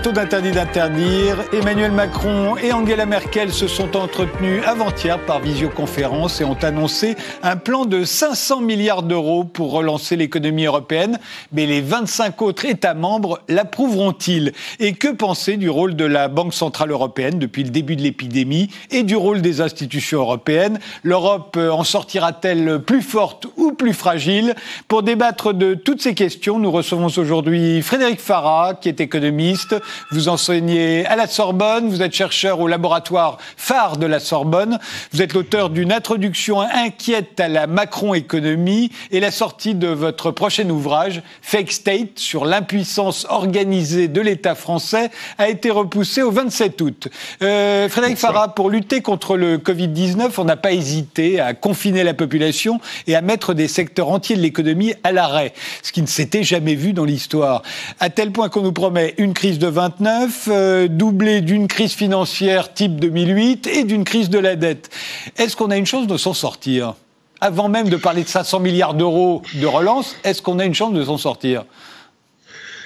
[0.00, 1.36] Plateau d'Interdit d'interdire.
[1.52, 7.56] Emmanuel Macron et Angela Merkel se sont entretenus avant-hier par visioconférence et ont annoncé un
[7.56, 11.18] plan de 500 milliards d'euros pour relancer l'économie européenne.
[11.52, 14.52] Mais les 25 autres États membres l'approuveront-ils?
[14.78, 18.70] Et que penser du rôle de la Banque Centrale Européenne depuis le début de l'épidémie
[18.90, 20.78] et du rôle des institutions européennes?
[21.02, 24.54] L'Europe en sortira-t-elle plus forte ou plus fragile?
[24.88, 29.74] Pour débattre de toutes ces questions, nous recevons aujourd'hui Frédéric Farah, qui est économiste.
[30.10, 34.78] Vous enseignez à la Sorbonne, vous êtes chercheur au laboratoire phare de la Sorbonne.
[35.12, 40.68] Vous êtes l'auteur d'une introduction inquiète à la Macron-économie et la sortie de votre prochain
[40.70, 47.08] ouvrage, Fake State, sur l'impuissance organisée de l'État français, a été repoussée au 27 août.
[47.42, 52.14] Euh, Frédéric Farah, pour lutter contre le Covid-19, on n'a pas hésité à confiner la
[52.14, 56.42] population et à mettre des secteurs entiers de l'économie à l'arrêt, ce qui ne s'était
[56.42, 57.62] jamais vu dans l'histoire.
[57.98, 62.74] À tel point qu'on nous promet une crise de 29, euh, doublée d'une crise financière
[62.74, 64.90] type 2008 et d'une crise de la dette.
[65.38, 66.96] Est-ce qu'on a une chance de s'en sortir?
[67.40, 70.92] Avant même de parler de 500 milliards d'euros de relance, est-ce qu'on a une chance
[70.92, 71.64] de s'en sortir?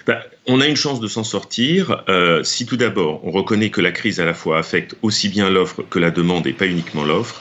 [0.06, 3.80] Ben, on a une chance de s'en sortir euh, si tout d'abord on reconnaît que
[3.80, 7.04] la crise à la fois affecte aussi bien l'offre que la demande et pas uniquement
[7.04, 7.40] l'offre.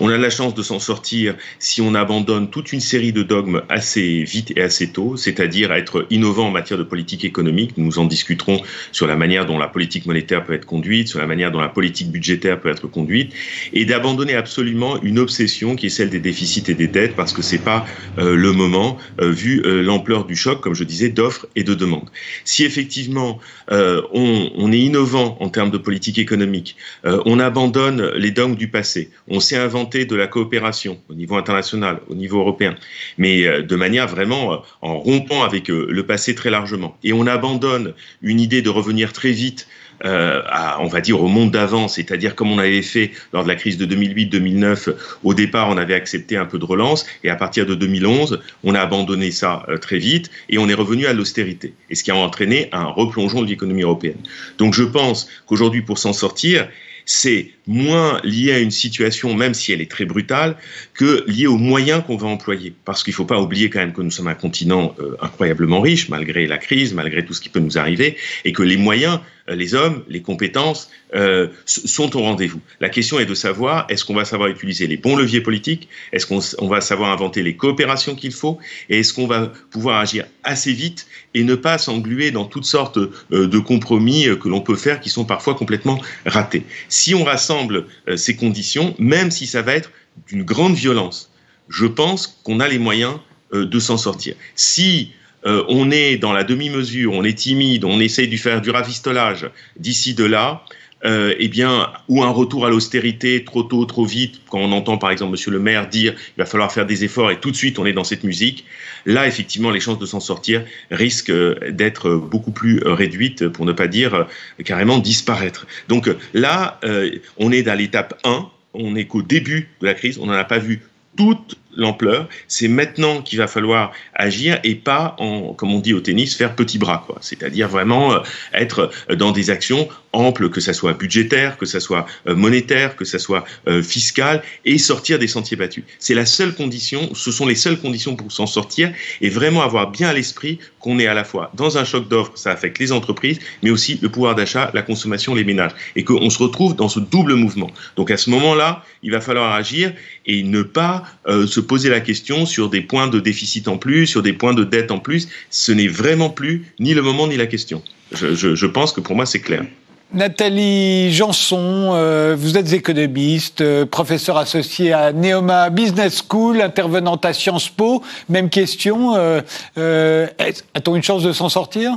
[0.00, 3.62] On a la chance de s'en sortir si on abandonne toute une série de dogmes
[3.68, 7.76] assez vite et assez tôt, c'est-à-dire être innovant en matière de politique économique.
[7.76, 8.62] Nous en discuterons
[8.92, 11.68] sur la manière dont la politique monétaire peut être conduite, sur la manière dont la
[11.68, 13.32] politique budgétaire peut être conduite,
[13.74, 17.42] et d'abandonner absolument une obsession qui est celle des déficits et des dettes, parce que
[17.42, 17.84] c'est pas
[18.18, 22.08] euh, le moment, euh, vu l'ampleur du choc, comme je disais, d'offres et de demandes
[22.44, 23.38] si effectivement
[23.70, 28.68] euh, on, est innovant en termes de politique économique, euh, on abandonne les dogmes du
[28.68, 32.74] passé, on s'est inventé de la coopération au niveau international, au niveau européen,
[33.18, 37.94] mais euh, de manière vraiment en rompant avec le passé très largement, et on abandonne
[38.22, 39.66] une idée de revenir très vite
[40.04, 40.42] euh,
[40.78, 43.76] on va dire, au monde d'avant, c'est-à-dire comme on avait fait lors de la crise
[43.76, 44.94] de 2008-2009.
[45.24, 48.74] Au départ, on avait accepté un peu de relance, et à partir de 2011, on
[48.74, 52.10] a abandonné ça euh, très vite, et on est revenu à l'austérité, et ce qui
[52.10, 54.20] a entraîné un replongeon de l'économie européenne.
[54.58, 56.68] Donc je pense qu'aujourd'hui, pour s'en sortir,
[57.04, 60.56] c'est moins lié à une situation, même si elle est très brutale,
[60.92, 62.74] que lié aux moyens qu'on va employer.
[62.84, 65.80] Parce qu'il ne faut pas oublier quand même que nous sommes un continent euh, incroyablement
[65.80, 69.20] riche, malgré la crise, malgré tout ce qui peut nous arriver, et que les moyens,
[69.48, 72.60] euh, les hommes, les compétences euh, sont au rendez-vous.
[72.80, 76.26] La question est de savoir, est-ce qu'on va savoir utiliser les bons leviers politiques Est-ce
[76.26, 78.58] qu'on va savoir inventer les coopérations qu'il faut
[78.88, 82.98] Et est-ce qu'on va pouvoir agir assez vite et ne pas s'engluer dans toutes sortes
[83.30, 87.59] de compromis que l'on peut faire qui sont parfois complètement ratés Si on rassemble
[88.08, 89.90] euh, ces conditions, même si ça va être
[90.28, 91.30] d'une grande violence,
[91.68, 93.14] je pense qu'on a les moyens
[93.52, 94.34] euh, de s'en sortir.
[94.54, 95.12] Si
[95.46, 99.48] euh, on est dans la demi-mesure, on est timide, on essaye de faire du rafistolage
[99.76, 100.64] d'ici de là,
[101.02, 105.10] eh bien, ou un retour à l'austérité trop tôt, trop vite, quand on entend par
[105.10, 107.78] exemple Monsieur le maire dire il va falloir faire des efforts et tout de suite
[107.78, 108.66] on est dans cette musique,
[109.06, 111.32] là effectivement les chances de s'en sortir risquent
[111.70, 114.26] d'être beaucoup plus réduites, pour ne pas dire
[114.62, 115.66] carrément disparaître.
[115.88, 120.18] Donc là, euh, on est dans l'étape 1, on n'est qu'au début de la crise,
[120.18, 120.82] on n'en a pas vu
[121.16, 122.28] toute l'ampleur.
[122.48, 126.54] C'est maintenant qu'il va falloir agir et pas, en, comme on dit au tennis, faire
[126.54, 127.06] petit bras.
[127.20, 128.18] C'est-à-dire vraiment euh,
[128.52, 133.04] être dans des actions amples, que ce soit budgétaire, que ce soit euh, monétaire, que
[133.04, 135.84] ce soit euh, fiscal, et sortir des sentiers battus.
[135.98, 139.90] C'est la seule condition, ce sont les seules conditions pour s'en sortir et vraiment avoir
[139.90, 142.90] bien à l'esprit qu'on est à la fois dans un choc d'offres, ça affecte les
[142.90, 146.88] entreprises, mais aussi le pouvoir d'achat, la consommation, les ménages, et qu'on se retrouve dans
[146.88, 147.70] ce double mouvement.
[147.96, 149.92] Donc à ce moment-là, il va falloir agir
[150.26, 154.22] et ne pas se poser la question sur des points de déficit en plus, sur
[154.22, 155.28] des points de dette en plus.
[155.50, 157.82] Ce n'est vraiment plus ni le moment ni la question.
[158.12, 159.64] Je, pense que pour moi, c'est clair.
[160.12, 167.32] Nathalie Janson, euh, vous êtes économiste, euh, professeur associé à Neoma Business School, intervenante à
[167.32, 168.02] Sciences Po.
[168.28, 170.26] Même question, euh,
[170.74, 171.96] a-t-on une chance de s'en sortir?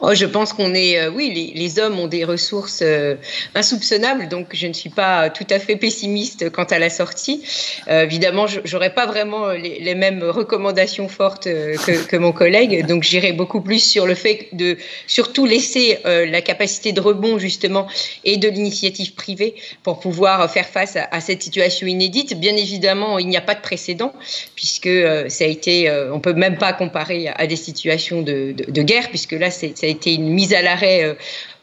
[0.00, 3.16] Oh, je pense qu'on est, euh, oui, les, hommes ont des ressources euh,
[3.56, 7.42] insoupçonnables, donc je ne suis pas tout à fait pessimiste quant à la sortie.
[7.88, 13.02] Euh, évidemment, je n'aurai pas vraiment les, mêmes recommandations fortes que, que, mon collègue, donc
[13.02, 14.76] j'irai beaucoup plus sur le fait de
[15.08, 17.88] surtout laisser la capacité de rebond justement
[18.24, 22.38] et de l'initiative privée pour pouvoir faire face à, cette situation inédite.
[22.38, 24.12] Bien évidemment, il n'y a pas de précédent
[24.54, 24.90] puisque
[25.28, 29.50] ça a été, on peut même pas comparer à des situations de guerre puisque là,
[29.50, 31.16] c'est a été une mise à l'arrêt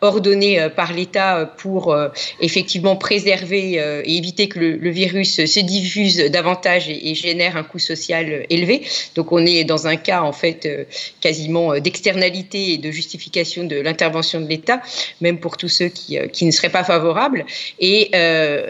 [0.05, 3.73] ordonnée euh, par l'État euh, pour euh, effectivement préserver
[4.05, 8.81] et éviter que le, virus se diffuse davantage et, génère un coût social élevé.
[9.15, 10.87] Donc on est dans un cas en fait
[11.21, 14.81] quasiment d'externalité et de justification de l'intervention de l'État,
[15.21, 17.45] même pour tous ceux qui, qui, ne seraient pas favorables.
[17.79, 18.11] Et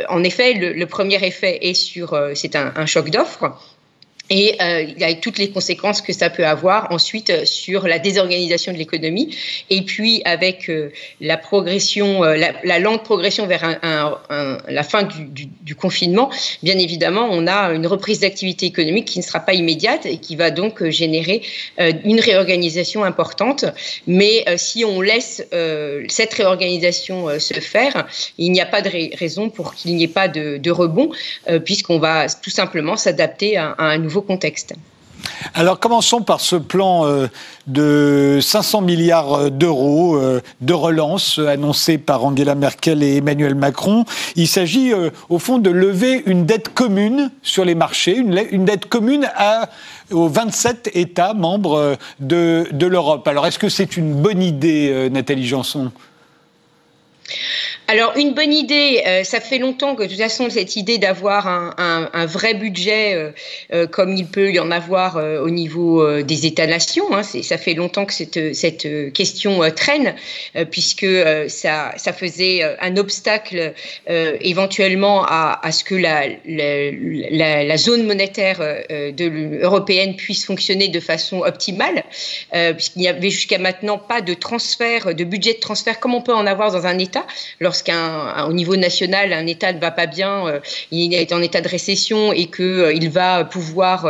[0.10, 3.52] en effet, le, premier effet est sur, c'est un, un choc d'offres
[4.30, 8.00] et euh, y a toutes les conséquences que ça peut avoir ensuite euh, sur la
[8.00, 9.36] désorganisation de l'économie.
[9.70, 10.92] Et puis avec euh,
[11.22, 13.80] la progression, euh, la, la, lente progression vers
[14.68, 16.30] la fin du, confinement,
[16.64, 20.36] bien évidemment, on a une reprise d'activité économique qui ne sera pas immédiate et qui
[20.36, 21.42] va donc générer
[21.78, 23.66] une réorganisation importante.
[24.08, 25.46] Mais si on laisse
[26.08, 28.08] cette réorganisation se faire,
[28.38, 31.10] il n'y a pas de raison pour qu'il n'y ait pas de, rebond,
[31.66, 34.15] puisqu'on va tout simplement s'adapter à un nouveau
[35.54, 37.28] Alors commençons par ce plan euh,
[37.68, 44.06] de 500 milliards d'euros euh, de relance annoncé par Angela Merkel et Emmanuel Macron.
[44.36, 48.88] Il s'agit euh, au fond de lever une dette commune sur les marchés, une, dette
[48.88, 49.28] commune
[50.12, 53.28] aux 27 États membres de, de l'Europe.
[53.28, 55.92] Alors est-ce que c'est une bonne idée, Nathalie Janson?
[57.88, 61.48] Alors, une bonne idée, euh, ça fait longtemps que de toute façon, cette idée d'avoir
[61.48, 63.32] un, vrai budget euh,
[63.74, 68.06] euh, comme il peut y en avoir au niveau des États-nations, hein, ça fait longtemps
[68.06, 70.16] que cette, question traîne,
[70.72, 71.06] puisque
[71.48, 73.74] ça, faisait un obstacle
[74.08, 78.62] éventuellement à, ce que la, zone monétaire
[79.62, 82.04] européenne puisse fonctionner de façon optimale,
[82.76, 86.34] puisqu'il n'y avait jusqu'à maintenant pas de transfert, de budget de transfert comme on peut
[86.34, 87.15] en avoir dans un État
[87.60, 90.60] lorsqu'au niveau national, un État ne va pas bien, euh,
[90.92, 94.10] il est en état de récession et qu'il euh, va pouvoir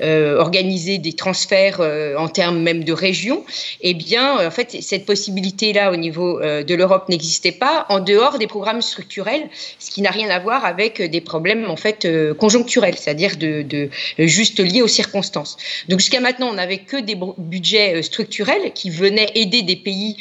[0.00, 1.80] euh, organiser des transferts
[2.18, 3.44] en termes même de région,
[3.80, 8.46] eh bien, en fait, cette possibilité-là au niveau de l'Europe n'existait pas en dehors des
[8.46, 9.48] programmes structurels,
[9.78, 13.88] ce qui n'a rien à voir avec des problèmes en fait conjoncturels, c'est-à-dire de, de,
[14.18, 15.56] juste liés aux circonstances.
[15.88, 20.16] Donc jusqu'à maintenant, on n'avait que des budgets structurels qui venaient aider des pays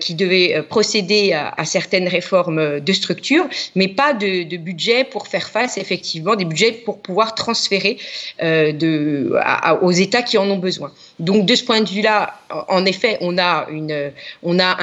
[0.00, 3.44] qui devaient procéder à, à certaines réformes de structure,
[3.78, 7.94] mais pas de, budget pour faire face effectivement, des budgets pour pouvoir transférer
[8.42, 10.90] euh, aux États qui en ont besoin.
[11.18, 12.34] Donc de ce point de vue-là,
[12.68, 13.66] en effet, on a,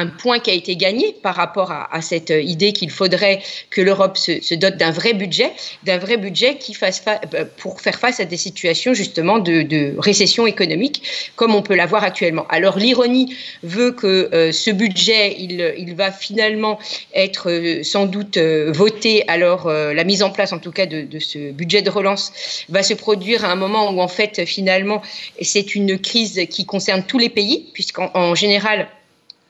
[0.04, 3.40] un point qui a été gagné par rapport à, cette idée qu'il faudrait
[3.70, 5.52] que l'Europe se, dote d'un vrai budget,
[5.84, 10.46] d'un vrai budget qui fasse euh, pour faire face à des situations justement de, récession
[10.46, 12.46] économique, comme on peut l'avoir actuellement.
[12.50, 16.78] Alors l'ironie veut que euh, ce budget, il, va finalement
[17.14, 19.24] être euh, sans doute voté.
[19.28, 22.32] Alors la mise en place, en tout cas, de, de ce budget de relance
[22.70, 25.02] va se produire à un moment où en fait finalement
[25.42, 28.88] c'est une crise qui concerne tous les pays, puisqu'en général,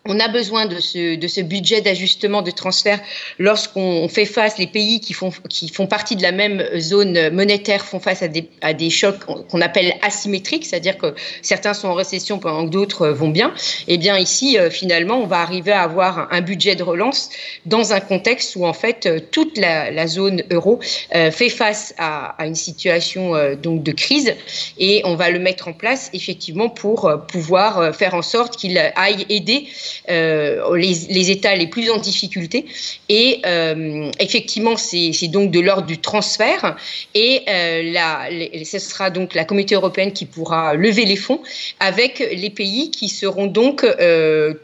[0.07, 2.99] on a besoin de ce, de ce budget d'ajustement de transfert
[3.39, 7.83] lorsqu'on fait face, les pays qui font, qui font partie de la même zone monétaire
[7.83, 9.19] font face à des, à des chocs
[9.49, 13.53] qu'on appelle asymétriques, c'est-à-dire que certains sont en récession pendant que d'autres vont bien.
[13.87, 17.29] Eh bien ici, euh, finalement, on va arriver à avoir un budget de relance
[17.65, 20.79] dans un contexte où en fait euh, toute la, la zone euro
[21.15, 24.35] euh, fait face à, à une situation donc de crise
[24.77, 29.25] et on va le mettre en place effectivement pour pouvoir faire en sorte qu'il aille
[29.29, 29.67] aider
[30.09, 32.65] euh, les, États les plus en difficulté.
[33.09, 36.75] Et euh, effectivement, c'est donc de l'ordre du transfert.
[37.13, 41.41] Et euh, ce sera donc la communauté européenne qui pourra lever les fonds
[41.79, 43.85] avec les pays qui seront donc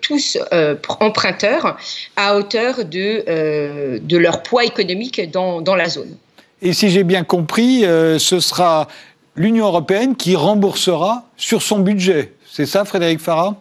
[0.01, 0.37] tous
[0.99, 1.77] emprunteurs
[2.15, 6.15] à hauteur de, de leur poids économique dans, dans la zone.
[6.61, 8.87] Et si j'ai bien compris, ce sera
[9.35, 12.33] l'Union européenne qui remboursera sur son budget.
[12.51, 13.55] C'est ça, Frédéric Farah?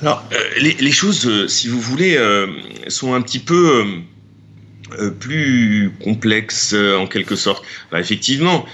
[0.00, 2.46] Alors, euh, les, choses, euh, si vous voulez, euh,
[2.86, 3.84] sont un petit peu
[5.20, 7.64] plus complexes en quelque sorte.
[7.90, 8.66] Bah, effectivement,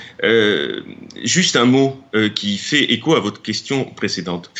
[1.23, 2.01] juste un mot
[2.35, 4.51] qui fait écho à votre question précédente.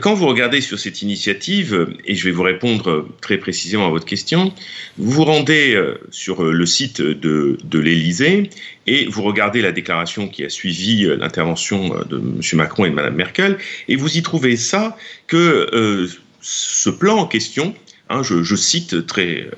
[0.00, 4.06] Quand vous regardez sur cette initiative, et je vais vous répondre très précisément à votre
[4.06, 4.52] question,
[4.96, 5.78] vous vous rendez
[6.10, 8.48] sur le site de, de l'Élysée
[8.86, 12.40] et vous regardez la déclaration qui a suivi l'intervention de M.
[12.54, 16.08] Macron et de Mme Merkel, et vous y trouvez ça que euh,
[16.40, 17.74] ce plan en question,
[18.12, 19.50] hein, je, cite très euh,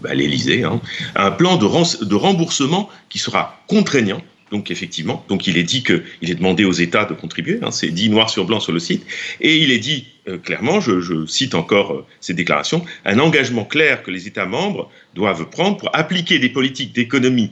[0.00, 0.80] bah, l'Élysée, hein,
[1.14, 6.34] un plan de, remboursement qui sera contraignant, donc effectivement, donc il est dit qu'il est
[6.34, 9.04] demandé aux États de contribuer, hein, c'est dit noir sur blanc sur le site,
[9.40, 14.02] et il est dit euh, clairement, je, cite encore euh, ces déclarations, un engagement clair
[14.02, 17.50] que les États membres doivent prendre pour appliquer des politiques d'économie,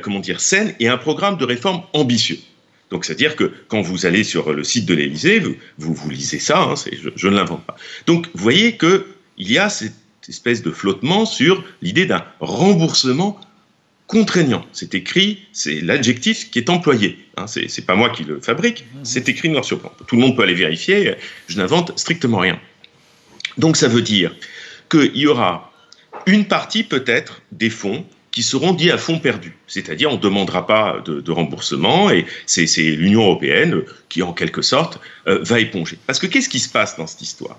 [0.00, 2.38] comment dire, saines et un programme de réforme ambitieux.
[2.90, 6.74] Donc, c'est-à-dire que quand vous allez sur le site de l'Élysée, vous, vous, lisez ça,
[6.76, 7.76] je, je, ne l'invente pas.
[8.06, 8.76] Donc, vous voyez
[9.36, 9.94] qu'il y a cette
[10.28, 13.40] espèce de flottement sur l'idée d'un remboursement
[14.06, 14.64] contraignant.
[14.72, 17.18] C'est écrit, c'est l'adjectif qui est employé.
[17.36, 19.92] Hein, c'est pas moi qui le fabrique, c'est écrit noir sur blanc.
[20.06, 21.14] Tout le monde peut aller vérifier,
[21.48, 22.58] je n'invente strictement rien.
[23.58, 24.34] Donc ça veut dire
[24.90, 25.72] qu'il y aura
[26.26, 29.56] une partie peut-être des fonds qui seront dits à fonds perdus.
[29.66, 35.00] C'est-à-dire on ne demandera pas de, remboursement et c'est l'Union européenne qui en quelque sorte
[35.26, 35.98] euh, va éponger.
[36.06, 37.58] Parce que qu'est-ce qui se passe dans cette histoire?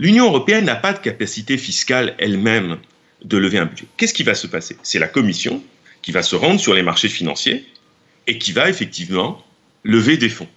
[0.00, 2.78] L'Union européenne n'a pas de capacité fiscale elle-même
[3.22, 3.84] de lever un budget.
[3.98, 4.78] Qu'est-ce qui va se passer?
[4.82, 5.62] C'est la Commission
[6.00, 7.66] qui va se rendre sur les marchés financiers
[8.26, 9.44] et qui va effectivement
[9.84, 10.48] lever des fonds.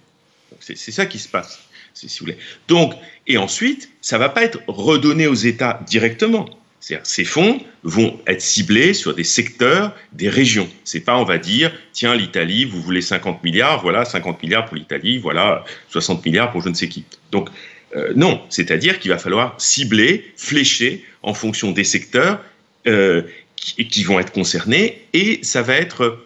[0.61, 1.59] C'est ça qui se passe,
[1.93, 2.37] si vous voulez.
[2.69, 2.93] Donc,
[3.27, 6.49] et ensuite, ça ne va pas être redonné aux États directement.
[6.79, 10.69] Ces fonds vont être ciblés sur des secteurs, des régions.
[10.85, 14.77] C'est pas, on va dire, tiens, l'Italie, vous voulez 50 milliards, voilà 50 milliards pour
[14.77, 17.03] l'Italie, voilà 60 milliards pour je ne sais qui.
[17.31, 17.49] Donc,
[17.95, 22.39] euh, non, c'est-à-dire qu'il va falloir cibler, flécher en fonction des secteurs
[22.87, 23.21] euh,
[23.55, 26.19] qui, vont être concernés et ça va être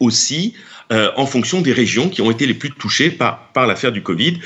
[0.00, 0.54] aussi
[0.92, 4.02] euh, en fonction des régions qui ont été les plus touchées par, par l'affaire du
[4.02, 4.38] Covid,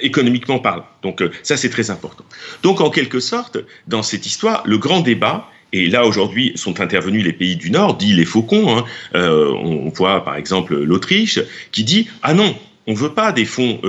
[0.00, 0.86] économiquement parlant.
[1.02, 2.24] Donc ça, c'est très important.
[2.62, 7.24] Donc en quelque sorte, dans cette histoire, le grand débat, et là aujourd'hui sont intervenus
[7.24, 11.40] les pays du Nord, dit les faucons, hein, on voit par exemple l'Autriche,
[11.72, 12.54] qui dit, ah non,
[12.86, 13.80] on ne veut pas des fonds,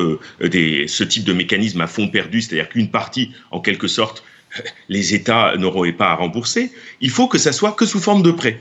[0.41, 4.23] des, ce type de mécanisme à fonds perdus, c'est-à-dire qu'une partie, en quelque sorte,
[4.89, 8.31] les États n'auront pas à rembourser, il faut que ça soit que sous forme de
[8.31, 8.59] prêt.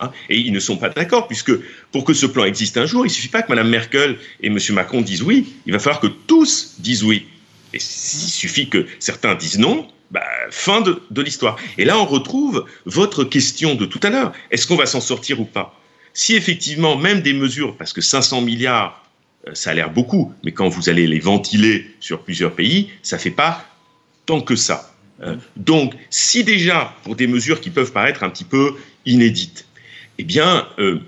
[0.00, 0.12] Hein.
[0.28, 1.52] et ils ne sont pas d'accord, puisque
[1.90, 4.46] pour que ce plan existe un jour, il ne suffit pas que Mme Merkel et
[4.46, 4.56] M.
[4.70, 7.26] Macron disent oui, il va falloir que tous disent oui.
[7.72, 11.56] Et s'il suffit que certains disent non, bah, fin de, l'histoire.
[11.76, 14.32] Et là, on retrouve votre question de tout à l'heure.
[14.50, 15.78] Est-ce qu'on va s'en sortir ou pas?
[16.14, 19.07] Si effectivement, même des mesures, parce que 500 milliards, euh,
[19.54, 23.20] ça a l'air beaucoup, mais quand vous allez les ventiler sur plusieurs pays, ça ne
[23.20, 23.64] fait pas
[24.26, 24.94] tant que ça.
[25.22, 28.76] Euh, donc, si déjà, pour des mesures qui peuvent paraître un petit peu
[29.06, 29.66] inédites,
[30.18, 31.00] eh bien, euh,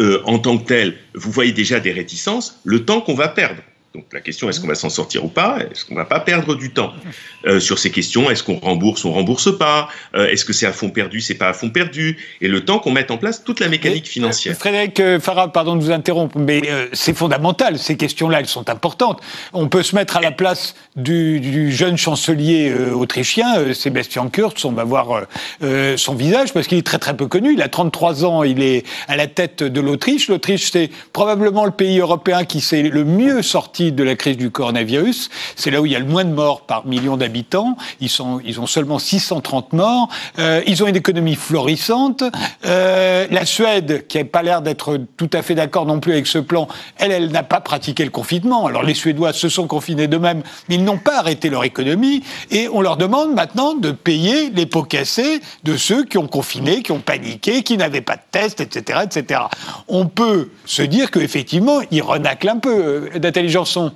[0.00, 3.62] euh, en tant que tel, vous voyez déjà des réticences, le temps qu'on va perdre.
[3.94, 5.58] Donc la question, est-ce qu'on va s'en sortir ou pas?
[5.70, 6.92] Est-ce qu'on va pas perdre du temps?
[7.46, 9.90] Euh, sur ces questions Est-ce qu'on rembourse, on rembourse pas?
[10.14, 12.16] Euh, Est-ce que c'est à fond perdu, c'est pas à fond perdu?
[12.40, 14.56] Et le temps qu'on mette en place toute la mécanique financière.
[14.56, 16.62] Frédéric Farah, pardon de vous interrompre, mais
[16.94, 17.78] c'est fondamental.
[17.78, 19.20] Ces questions-là, elles sont importantes.
[19.52, 24.64] On peut se mettre à la place du, jeune chancelier autrichien, Sébastien Kurz.
[24.64, 25.26] On va voir
[25.60, 27.52] son visage parce qu'il est très très peu connu.
[27.52, 30.28] Il a 33 ans, il est à la tête de l'Autriche.
[30.28, 34.50] L'Autriche, c'est probablement le pays européen qui s'est le mieux sorti de la crise du
[34.50, 35.30] coronavirus.
[35.56, 37.76] C'est là où il y a le moins de morts par million d'habitants.
[38.00, 40.08] Ils, ont seulement 630 morts.
[40.38, 42.24] Euh, ils ont une économie florissante.
[42.64, 46.26] Euh, la Suède, qui n'a pas l'air d'être tout à fait d'accord non plus avec
[46.26, 48.66] ce plan, elle, elle n'a pas pratiqué le confinement.
[48.66, 52.22] Alors les Suédois se sont confinés d'eux-mêmes, mais ils n'ont pas arrêté leur économie.
[52.50, 56.82] Et on leur demande maintenant de payer les pots cassés de ceux qui ont confiné,
[56.82, 59.40] qui ont paniqué, qui n'avaient pas de tests, etc., etc.
[59.88, 63.10] On peut se dire qu'effectivement, ils renaclent un peu.
[63.16, 63.92] d'intelligence sont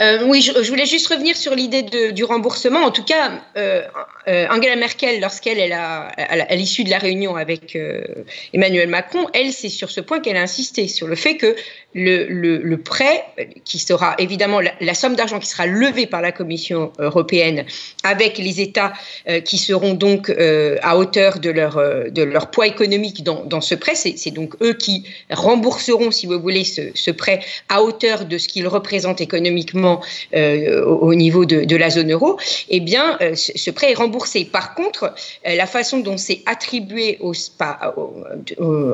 [0.00, 1.82] euh, oui, je, voulais juste revenir sur l'idée
[2.12, 2.80] du remboursement.
[2.80, 3.82] En tout cas, euh,
[4.28, 6.10] euh, Angela Merkel, lorsqu'elle est à,
[6.54, 7.78] l'issue de la réunion avec
[8.52, 11.56] Emmanuel Macron, elle, c'est sur ce point qu'elle a insisté, sur le fait que
[11.94, 13.24] le, prêt,
[13.64, 17.64] qui sera évidemment la, somme d'argent qui sera levée par la Commission européenne
[18.02, 18.92] avec les États
[19.44, 20.30] qui seront donc
[20.82, 26.26] à hauteur de leur, poids économique dans, ce prêt, c'est donc eux qui rembourseront, si
[26.26, 29.45] vous voulez, ce prêt à hauteur de ce qu'il représente économiquement
[30.34, 32.38] euh, au, niveau de, la zone euro,
[32.68, 34.44] eh bien, euh, ce prêt est remboursé.
[34.44, 35.14] Par contre,
[35.46, 37.18] euh, la façon dont c'est attribué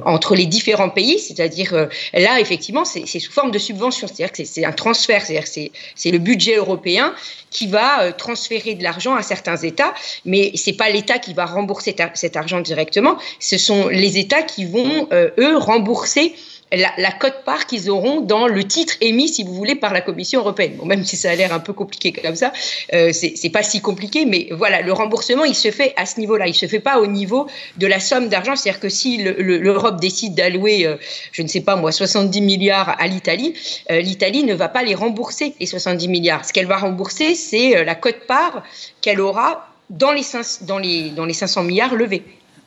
[0.05, 4.65] entre les différents pays, c'est-à-dire là, effectivement, c'est sous forme de subvention, c'est-à-dire que c'est
[4.65, 5.49] un transfert, c'est-à-dire
[5.95, 7.15] c'est le budget européen
[7.51, 9.95] qui va transférer de l'argent à certains États,
[10.25, 14.65] mais c'est pas l'État qui va rembourser cet argent directement, ce sont les États qui
[14.65, 16.35] vont, eux, rembourser
[16.77, 20.75] la, cote-part qu'ils auront dans le titre émis, si vous voulez, par la Commission européenne.
[20.77, 22.53] Bon, même si ça a l'air un peu compliqué comme ça,
[22.95, 26.47] euh, c'est pas si compliqué, mais voilà, le remboursement, il se fait à ce niveau-là.
[26.47, 28.57] Il se fait pas au niveau de la somme d'argent.
[28.57, 30.97] C'est-à-dire que si l'Europe décide d'allouer, euh,
[31.33, 33.55] je ne sais pas moi, 70 milliards à l'Italie,
[33.91, 36.45] euh, l'Italie ne va pas les rembourser, les 70 milliards.
[36.45, 38.63] Ce qu'elle va rembourser, c'est euh, la cote-part
[39.01, 40.23] qu'elle aura dans les,
[40.63, 42.23] dans, les, dans les 500 milliards levés.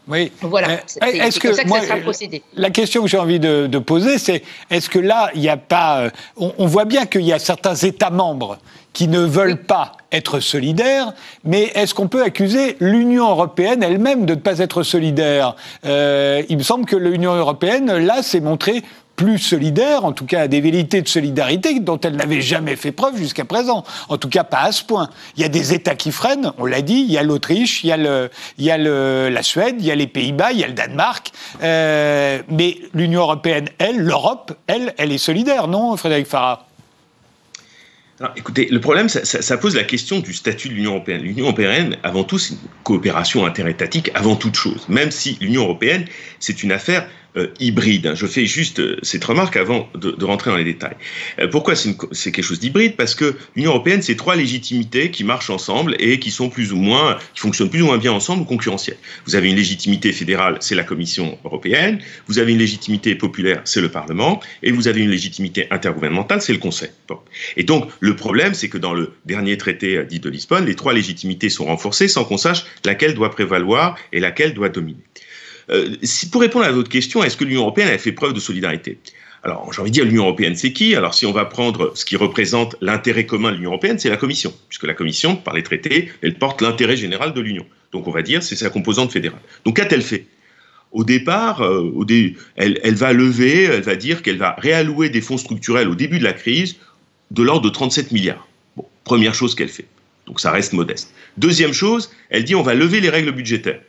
[0.07, 0.31] Oui.
[0.41, 0.69] Voilà.
[0.71, 2.43] Euh, est-ce que, ça que ça sera procédé.
[2.55, 6.01] La question que j'ai envie de, poser, c'est est-ce que là, il n'y a pas.
[6.01, 8.57] Euh, on, voit bien qu'il y a certains États membres
[8.93, 14.35] qui ne veulent pas être solidaires, mais est-ce qu'on peut accuser l'Union européenne elle-même de
[14.35, 15.55] ne pas être solidaire?
[15.85, 18.83] Euh, Il me semble que l'Union européenne, là, s'est montrée
[19.15, 22.91] plus solidaire, en tout cas à des vérités de solidarité dont elle n'avait jamais fait
[22.91, 23.83] preuve jusqu'à présent.
[24.09, 25.09] En tout cas, pas à ce point.
[25.37, 27.87] Il y a des États qui freinent, on l'a dit, il y a l'Autriche, il
[27.87, 27.91] y
[28.71, 31.31] a, la Suède, il y a les Pays-Bas, il y a le Danemark.
[31.63, 36.67] Euh, mais l'Union européenne, elle, l'Europe, elle, elle est solidaire, non, Frédéric Farah?
[38.21, 41.21] Alors, écoutez, le problème, ça, pose la question du statut de l'Union européenne.
[41.21, 44.87] L'Union européenne, avant tout, c'est une coopération interétatique avant toute chose.
[44.87, 46.05] Même si l'Union européenne,
[46.39, 48.13] c'est une affaire euh, hybride.
[48.15, 50.95] Je fais juste euh, cette remarque avant de, de, rentrer dans les détails.
[51.39, 52.95] Euh, pourquoi c'est quelque chose d'hybride?
[52.95, 56.77] Parce que l'Union européenne, c'est trois légitimités qui marchent ensemble et qui sont plus ou
[56.77, 58.97] moins, qui fonctionnent plus ou moins bien ensemble ou concurrentielles.
[59.25, 61.99] Vous avez une légitimité fédérale, c'est la Commission européenne.
[62.27, 64.39] Vous avez une légitimité populaire, c'est le Parlement.
[64.63, 66.89] Et vous avez une légitimité intergouvernementale, c'est le Conseil.
[67.07, 67.19] Bon.
[67.57, 70.93] Et donc, le problème, c'est que dans le dernier traité dit de Lisbonne, les trois
[70.93, 75.03] légitimités sont renforcées sans qu'on sache laquelle doit prévaloir et laquelle doit dominer.
[75.69, 78.39] Euh, si, pour répondre à votre question, est-ce que l'Union européenne a fait preuve de
[78.39, 78.99] solidarité?
[79.43, 80.95] Alors, j'ai envie de dire, l'Union européenne, c'est qui?
[80.95, 84.17] Alors, si on va prendre ce qui représente l'intérêt commun de l'Union européenne, c'est la
[84.17, 87.65] Commission, puisque la Commission, par les traités, elle porte l'intérêt général de l'Union.
[87.91, 89.41] Donc, on va dire, c'est sa composante fédérale.
[89.63, 90.25] Donc, qu'a-t-elle fait?
[90.91, 92.05] Au départ, euh,
[92.55, 96.23] elle, va lever, elle va dire qu'elle va réallouer des fonds structurels au début de
[96.23, 96.77] la crise
[97.31, 98.47] de l'ordre de 37 milliards.
[98.77, 99.85] Bon, première chose qu'elle fait.
[100.25, 101.13] Donc ça reste modeste.
[101.37, 103.81] Deuxième chose, elle dit on va lever les règles budgétaires.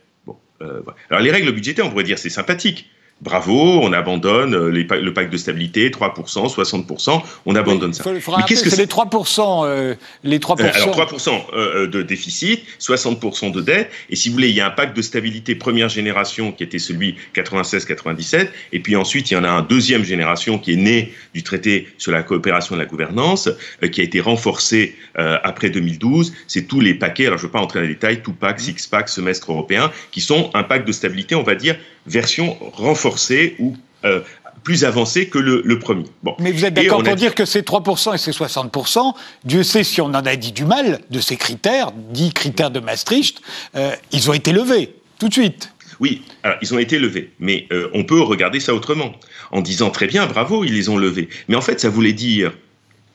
[0.62, 2.90] Euh, Alors les règles budgétaires, on pourrait dire c'est sympathique.
[3.22, 8.04] Bravo, on abandonne euh, le pacte de stabilité, 3%, 60%, on abandonne ça.
[8.06, 10.60] Mais qu'est-ce que c'est les 3% euh, les 3%.
[10.60, 14.60] Euh, alors 3% euh, de déficit, 60% de dette, et si vous voulez, il y
[14.60, 19.34] a un pacte de stabilité première génération qui était celui 96-97, et puis ensuite il
[19.34, 22.78] y en a un deuxième génération qui est né du traité sur la coopération et
[22.78, 23.48] la gouvernance,
[23.82, 26.34] euh, qui a été renforcé euh, après 2012.
[26.46, 28.60] C'est tous les paquets, alors je ne veux pas entrer dans les détails, tout pack,
[28.60, 33.56] six pack, semestre européen, qui sont un pacte de stabilité, on va dire, version renforcée
[33.58, 34.20] ou euh,
[34.66, 36.06] plus avancée que le, le premier.
[36.24, 36.34] Bon.
[36.40, 37.14] Mais vous êtes d'accord pour a...
[37.14, 39.14] dire que ces 3% et ces 60%,
[39.44, 42.80] Dieu sait si on en a dit du mal de ces critères, dits critères de
[42.80, 43.40] Maastricht,
[43.76, 45.72] euh, ils ont été levés tout de suite.
[46.00, 49.12] Oui, alors ils ont été levés, mais euh, on peut regarder ça autrement,
[49.52, 51.28] en disant très bien, bravo, ils les ont levés.
[51.48, 52.52] Mais en fait, ça voulait dire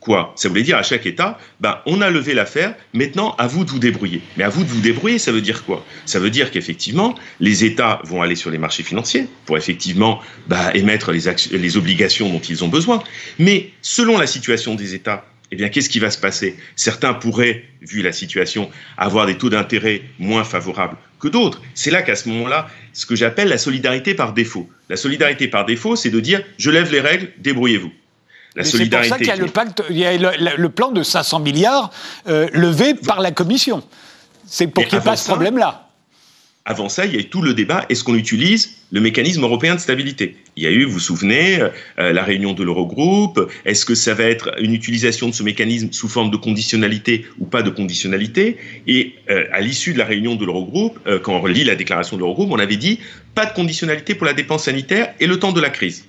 [0.02, 0.34] Quoi?
[0.36, 3.70] Ça voulait dire à chaque État, ben, on a levé l'affaire, maintenant à vous de
[3.70, 4.22] vous débrouiller.
[4.36, 5.86] Mais à vous de vous débrouiller, ça veut dire quoi?
[6.06, 10.72] Ça veut dire qu'effectivement, les États vont aller sur les marchés financiers pour effectivement ben,
[10.74, 13.04] émettre les, les obligations dont ils ont besoin.
[13.38, 16.56] Mais selon la situation des États, eh bien, qu'est-ce qui va se passer?
[16.76, 21.62] Certains pourraient, vu la situation, avoir des taux d'intérêt moins favorables que d'autres.
[21.76, 24.68] C'est là qu'à ce moment-là, ce que j'appelle la solidarité par défaut.
[24.90, 27.92] La solidarité par défaut, c'est de dire je lève les règles, débrouillez-vous.
[28.56, 29.10] La solidarité.
[29.10, 31.04] C'est pour ça qu'il y a le pacte, il y a le, le plan de
[31.04, 31.92] 500 milliards
[32.28, 33.84] euh, levé par la Commission.
[34.46, 35.88] C'est pour qu'il n'y ait pas ce problème-là.
[36.66, 39.74] Avant ça, il y a eu tout le débat est-ce qu'on utilise le mécanisme européen
[39.74, 40.36] de stabilité?
[40.56, 43.50] Il y a eu, vous vous souvenez, euh, la réunion de l'Eurogroupe.
[43.66, 47.46] Est-ce que ça va être une utilisation de ce mécanisme sous forme de conditionnalité ou
[47.46, 48.58] pas de conditionnalité?
[48.86, 52.16] Et euh, à l'issue de la réunion de l'Eurogroupe, euh, quand on lit la déclaration
[52.16, 53.00] de l'Eurogroupe, on avait dit
[53.34, 56.06] pas de conditionnalité pour la dépense sanitaire et le temps de la crise.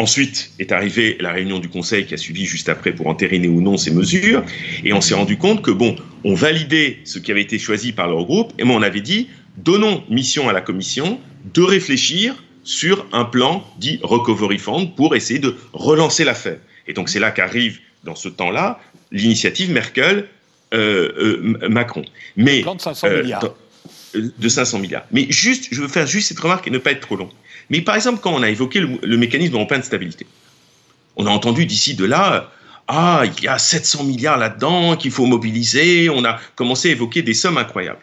[0.00, 3.60] Ensuite est arrivée la réunion du Conseil qui a suivi juste après pour entériner ou
[3.60, 4.42] non ces mesures.
[4.82, 8.08] Et on s'est rendu compte que, bon, on validait ce qui avait été choisi par
[8.08, 8.50] l'Eurogroupe.
[8.58, 11.20] Et moi, on avait dit, donnons mission à la Commission
[11.52, 16.60] de réfléchir sur un plan dit Recovery Fund pour essayer de relancer l'affaire.
[16.86, 18.80] Et donc, c'est là qu'arrive, dans ce temps-là,
[19.12, 20.30] l'initiative Merkel-Macron.
[20.72, 23.54] Euh, euh, Mais, plan de 500 euh, milliards.
[24.14, 25.04] De 500 milliards.
[25.12, 27.28] Mais juste, je veux faire juste cette remarque et ne pas être trop long.
[27.70, 30.26] Mais par exemple, quand on a évoqué le, mécanisme européen de stabilité,
[31.16, 32.50] on a entendu d'ici de là,
[32.88, 37.22] ah, il y a 700 milliards là-dedans qu'il faut mobiliser, on a commencé à évoquer
[37.22, 38.00] des sommes incroyables.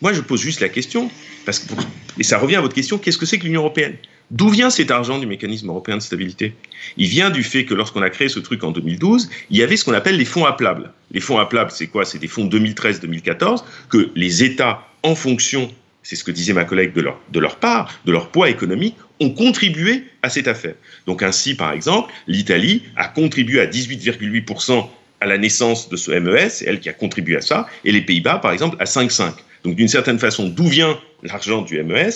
[0.00, 1.10] Moi, je pose juste la question,
[1.44, 1.74] parce que,
[2.18, 3.96] et ça revient à votre question, qu'est-ce que c'est que l'Union européenne?
[4.30, 6.54] D'où vient cet argent du mécanisme européen de stabilité?
[6.96, 9.76] Il vient du fait que lorsqu'on a créé ce truc en 2012, il y avait
[9.76, 10.90] ce qu'on appelle les fonds appelables.
[11.10, 12.06] Les fonds appelables, c'est quoi?
[12.06, 15.70] C'est des fonds 2013-2014 que les États, en fonction
[16.02, 17.00] c'est ce que disait ma collègue de
[17.40, 20.74] leur, part, de leur poids économique, ont contribué à cette affaire.
[21.06, 24.88] Donc ainsi, par exemple, l'Italie a contribué à 18,8%
[25.20, 28.00] à la naissance de ce MES, c'est elle qui a contribué à ça, et les
[28.00, 29.34] Pays-Bas, par exemple, à 5,5%.
[29.64, 32.10] Donc d'une certaine façon, d'où vient l'argent du MES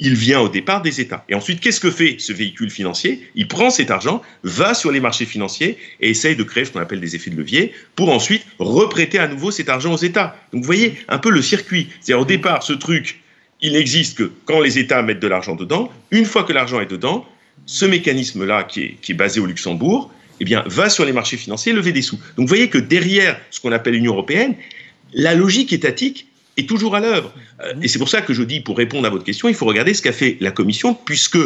[0.00, 1.24] il vient au départ des États.
[1.28, 3.28] Et ensuite, qu'est-ce que fait ce véhicule financier?
[3.34, 6.80] Il prend cet argent, va sur les marchés financiers et essaye de créer ce qu'on
[6.80, 10.36] appelle des effets de levier pour ensuite reprêter à nouveau cet argent aux États.
[10.52, 11.88] Donc vous voyez un peu le circuit.
[12.00, 13.20] C'est-à-dire au départ, ce truc,
[13.60, 15.92] il n'existe que quand les États mettent de l'argent dedans.
[16.10, 17.26] Une fois que l'argent est dedans,
[17.66, 20.10] ce mécanisme-là, qui est, basé au Luxembourg,
[20.40, 22.16] eh bien, va sur les marchés financiers lever des sous.
[22.36, 24.54] Donc vous voyez que derrière ce qu'on appelle l'Union européenne,
[25.12, 27.32] la logique étatique est toujours à l'œuvre.
[27.62, 29.66] Euh, et c'est pour ça que je dis, pour répondre à votre question, il faut
[29.66, 31.38] regarder ce qu'a fait la Commission, puisque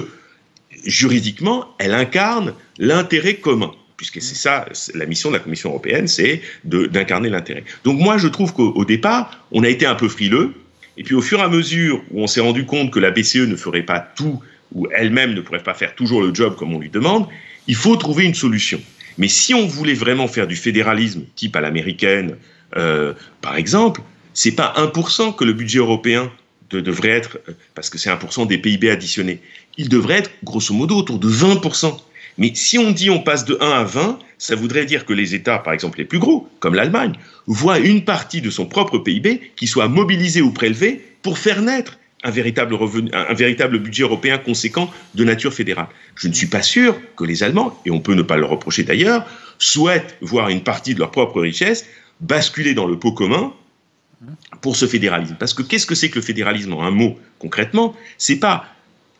[0.84, 6.42] juridiquement, elle incarne l'intérêt commun puisque c'est ça, la mission de la Commission européenne, c'est
[6.64, 7.64] d'incarner l'intérêt.
[7.84, 10.52] Donc moi, je trouve qu'au départ, on a été un peu frileux,
[10.96, 13.46] et puis au fur et à mesure où on s'est rendu compte que la BCE
[13.46, 14.40] ne ferait pas tout,
[14.72, 17.28] ou elle-même ne pourrait pas faire toujours le job comme on lui demande,
[17.66, 18.80] il faut trouver une solution.
[19.16, 22.36] Mais si on voulait vraiment faire du fédéralisme type à l'américaine,
[22.76, 24.00] euh, par exemple,
[24.34, 26.30] c'est pas 1% que le budget européen
[26.70, 29.40] devrait être, euh, parce que c'est 1% des PIB additionnés.
[29.78, 31.96] Il devrait être grosso modo autour de 20%.
[32.36, 35.34] Mais si on dit on passe de 1 à 20, ça voudrait dire que les
[35.34, 37.12] États, par exemple les plus gros, comme l'Allemagne,
[37.46, 41.98] voient une partie de son propre PIB qui soit mobilisée ou prélevée pour faire naître
[42.24, 45.88] un véritable, budget européen conséquent de nature fédérale.
[46.16, 48.82] Je ne suis pas sûr que les Allemands, et on peut ne pas le reprocher
[48.82, 49.26] d'ailleurs,
[49.58, 51.86] souhaitent voir une partie de leur propre richesse
[52.20, 53.52] basculer dans le pot commun
[54.60, 55.36] pour ce fédéralisme.
[55.38, 57.94] Parce que qu'est-ce que c'est que le fédéralisme en un mot concrètement?
[58.18, 58.66] C'est pas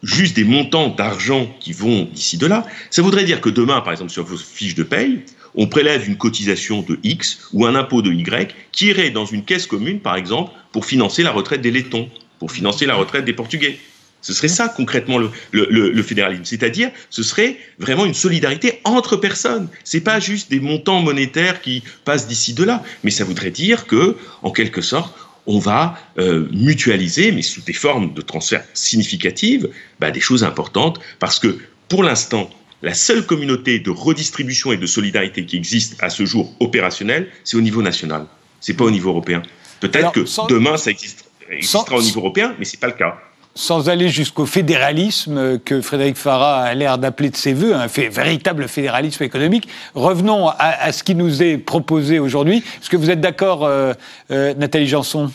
[0.03, 2.67] juste des montants d'argent qui vont d'ici de là.
[2.91, 5.23] Ça voudrait dire que demain, par exemple, sur vos fiches de paye,
[5.55, 9.45] on prélève une cotisation de X ou un impôt de Y qui irait dans une
[9.45, 13.33] caisse commune, par exemple, pour financer la retraite des Lettons pour financer la retraite des
[13.33, 13.79] Portugais.
[14.25, 19.69] Ce serait ça concrètement le, fédéralisme, c'est-à-dire ce serait vraiment une solidarité entre personnes.
[19.85, 23.87] C'est pas juste des montants monétaires qui passent d'ici de là, mais ça voudrait dire
[23.87, 25.15] que, en quelque sorte,
[25.47, 29.69] on va euh, mutualiser, mais sous des formes de transfert significatives,
[30.01, 31.59] bah, des choses importantes, parce que
[31.89, 32.49] pour l'instant,
[32.81, 37.59] la seule communauté de redistribution et de solidarité qui existe à ce jour opérationnelle, c'est
[37.59, 38.25] au niveau national.
[38.63, 39.43] C'est pas au niveau européen.
[39.81, 43.19] Peut-être que demain ça existe existera au niveau européen, mais ce n'est pas le cas.
[43.57, 48.67] Sans aller jusqu'au fédéralisme que Frédéric Farah a l'air d'appeler de ses voeux, un véritable
[48.67, 52.59] fédéralisme économique, revenons à, ce qui nous est proposé aujourd'hui.
[52.59, 53.95] Est-ce que vous êtes d'accord, euh,
[54.33, 55.31] euh, Nathalie Janson?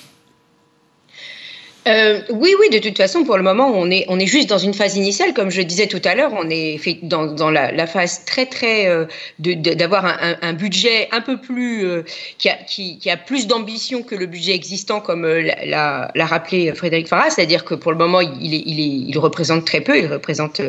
[1.89, 4.95] Euh, oui, oui, de toute façon, pour le moment, on est, juste dans une phase
[4.95, 5.33] initiale.
[5.33, 9.05] Comme je disais tout à l'heure, on est dans, la, phase très, très euh,
[9.39, 10.05] d'avoir
[10.41, 12.03] un, budget un peu plus, euh,
[12.37, 17.31] qui, a, plus d'ambition que le budget existant, comme l'a, rappelé Frédéric Farah.
[17.31, 19.97] C'est-à-dire que pour le moment, il, représente très peu.
[19.97, 20.61] Il représente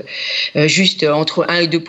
[0.54, 1.82] juste entre 1 et 2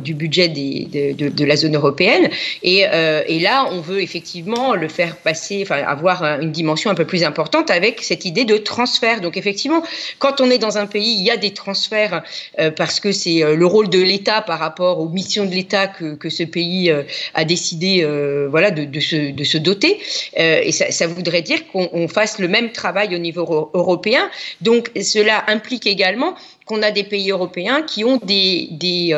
[0.00, 2.28] du budget de, la zone européenne.
[2.62, 7.06] Et, et là, on veut effectivement le faire passer, enfin, avoir une dimension un peu
[7.06, 9.22] plus importante avec cette idée de transferts.
[9.22, 9.82] Donc effectivement,
[10.18, 12.22] quand on est dans un pays, il y a des transferts
[12.58, 15.86] euh, parce que c'est euh, le rôle de l'État par rapport aux missions de l'État
[15.86, 17.02] que, que, ce pays euh,
[17.34, 18.04] a décidé
[18.50, 19.98] voilà, de, se, doter.
[20.36, 24.28] et ça, voudrait dire qu'on fasse le même travail au niveau européen.
[24.60, 26.34] Donc cela implique également
[26.66, 29.14] qu'on a des pays européens qui ont des, des,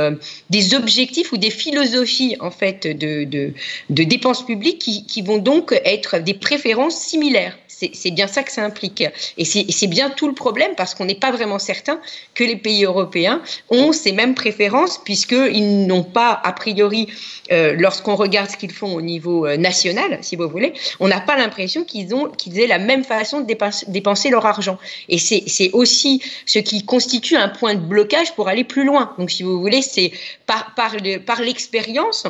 [0.50, 3.54] des, objectifs ou des philosophies en fait de, de,
[3.88, 7.56] de dépenses publiques qui, qui, vont donc être des préférences similaires.
[7.80, 9.04] C'est bien ça que ça implique.
[9.36, 12.00] Et c'est bien tout le problème parce qu'on n'est pas vraiment certain
[12.34, 17.06] que les pays européens ont ces mêmes préférences puisqu'ils n'ont pas, a priori,
[17.52, 21.20] euh, lorsqu'on regarde ce qu'ils font au niveau euh, national, si vous voulez, on n'a
[21.20, 23.46] pas l'impression qu'ils qu'ils aient la même façon de
[23.88, 24.78] dépenser, leur argent.
[25.08, 29.14] Et c'est aussi ce qui constitue un point de blocage pour aller plus loin.
[29.18, 30.12] Donc, si vous voulez, c'est
[30.46, 32.26] par l'expérience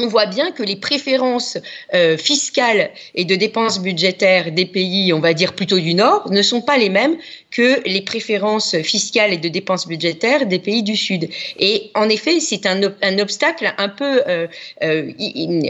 [0.00, 1.58] on voit bien que les préférences
[1.94, 6.42] euh, fiscales et de dépenses budgétaires des pays, on va dire plutôt du Nord, ne
[6.42, 7.16] sont pas les mêmes
[7.54, 11.28] que les préférences fiscales et de dépenses budgétaires des pays du Sud.
[11.58, 12.82] Et en effet, c'est un,
[13.20, 14.48] obstacle un peu euh,
[14.82, 15.12] euh,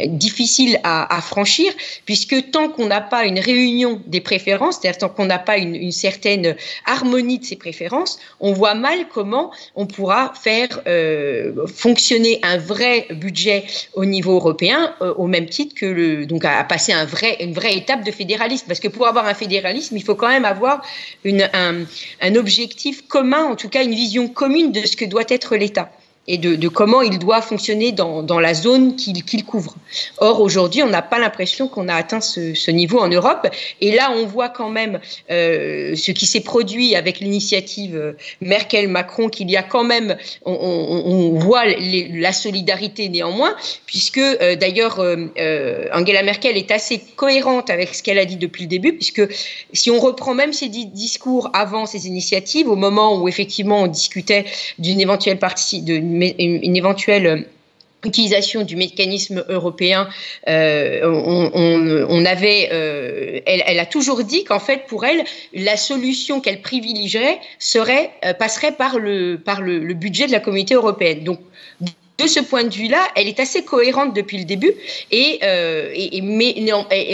[0.08, 1.72] difficile à, franchir,
[2.06, 5.92] puisque tant qu'on n'a pas une réunion des préférences, c'est-à-dire tant qu'on n'a pas une,
[5.92, 12.56] certaine harmonie de ces préférences, on voit mal comment on pourra faire euh, fonctionner un
[12.56, 16.94] vrai budget au niveau européen, au même titre que le, donc à, passer
[17.40, 18.66] une vraie étape de fédéralisme.
[18.66, 20.82] Parce que pour avoir un fédéralisme, il faut quand même avoir
[21.24, 21.73] une, un,
[22.20, 25.90] un, objectif commun, en tout cas une vision commune de ce que doit être l'État
[26.26, 29.74] et de, comment il doit fonctionner dans, la zone qu'il couvre.
[30.18, 33.46] Or, aujourd'hui, on n'a pas l'impression qu'on a atteint ce, niveau en Europe.
[33.80, 39.28] Et là, on voit quand même euh, ce qui s'est produit avec l'initiative euh, Merkel-Macron,
[39.28, 43.54] qu'il y a quand même, on, voit la solidarité néanmoins,
[43.86, 48.68] puisque euh, d'ailleurs, Angela Merkel est assez cohérente avec ce qu'elle a dit depuis le
[48.68, 49.22] début, puisque
[49.72, 54.46] si on reprend même ses discours avant ces initiatives, au moment où effectivement on discutait
[54.78, 57.46] d'une éventuelle partie de une éventuelle
[58.04, 60.08] utilisation du mécanisme européen,
[60.48, 66.60] euh, on, avait, euh, elle, a toujours dit qu'en fait pour elle la solution qu'elle
[66.60, 71.24] privilégierait serait euh, passerait par le par le, budget de la communauté européenne.
[72.18, 74.72] De ce point de vue-là, elle est assez cohérente depuis le début,
[75.10, 75.92] et, euh,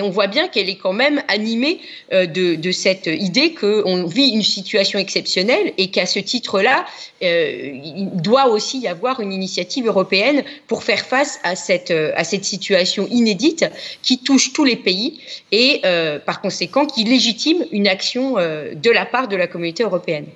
[0.03, 1.81] on voit bien qu'elle est quand même animée
[2.13, 6.85] euh, de, cette idée qu'on vit une situation exceptionnelle et qu'à ce titre-là,
[7.23, 11.93] euh, il doit aussi y avoir une initiative européenne pour faire face à cette,
[12.45, 13.67] situation inédite
[14.03, 15.21] qui touche tous les pays
[15.53, 15.83] et
[16.25, 20.27] par conséquent qui légitime une action de la part de la communauté européenne.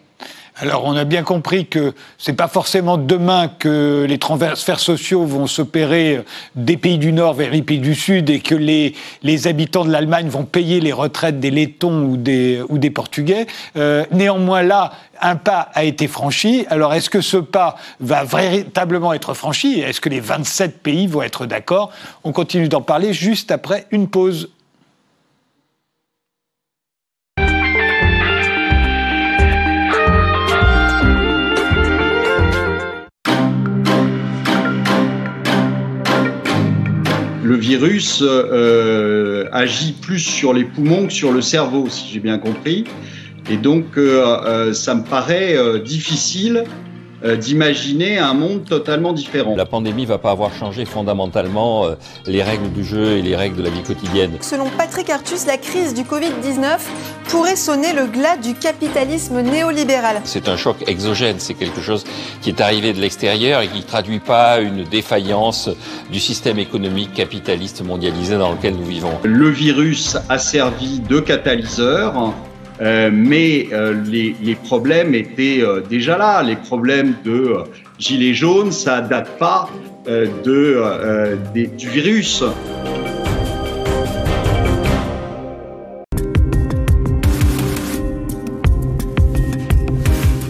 [0.57, 5.49] Alors, on a bien compris que c'est pas forcément demain que les transferts sociaux vont
[5.49, 9.85] s'opérer des pays du Nord vers les pays du Sud et que les, les habitants
[9.85, 13.49] de l'Allemagne vont payer les retraites des Lettons ou des, ou des Portugais.
[13.77, 16.67] Euh, néanmoins, là, un pas a été franchi.
[16.71, 19.81] Alors, est-ce que ce pas va véritablement être franchi?
[19.81, 21.91] Est-ce que les 27 pays vont être d'accord?
[22.23, 24.51] On continue d'en parler juste après une pause.
[37.77, 42.85] Virus euh, agit plus sur les poumons que sur le cerveau, si j'ai bien compris.
[43.51, 46.94] Et donc, euh, euh, ça me paraît difficile euh,
[47.25, 49.55] d'imaginer un monde totalement différent.
[49.57, 51.95] La pandémie va pas avoir changé fondamentalement euh,
[52.27, 54.33] les règles du jeu et les règles de la vie quotidienne.
[54.41, 56.79] Selon Patrick Artus, la crise du Covid-19
[57.29, 60.21] pourrait sonner le glas du capitalisme néolibéral.
[60.25, 62.05] C'est un choc exogène, c'est quelque chose
[62.43, 65.71] qui est arrivé de l'extérieur et qui ne traduit pas une défaillance
[66.11, 69.13] du système économique capitaliste mondialisé dans lequel nous vivons.
[69.23, 72.35] Le virus a servi de catalyseur
[72.81, 76.43] euh, mais euh, les, les, problèmes étaient euh, déjà là.
[76.43, 77.59] Les problèmes de
[77.99, 79.69] gilets jaunes, ça date pas
[80.07, 82.45] de, des, du virus.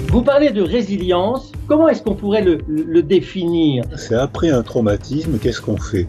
[0.08, 1.52] Vous parlez de résilience.
[1.68, 3.84] Comment est-ce qu'on pourrait le, le définir?
[3.96, 6.08] C'est après un traumatisme, qu'est-ce qu'on fait?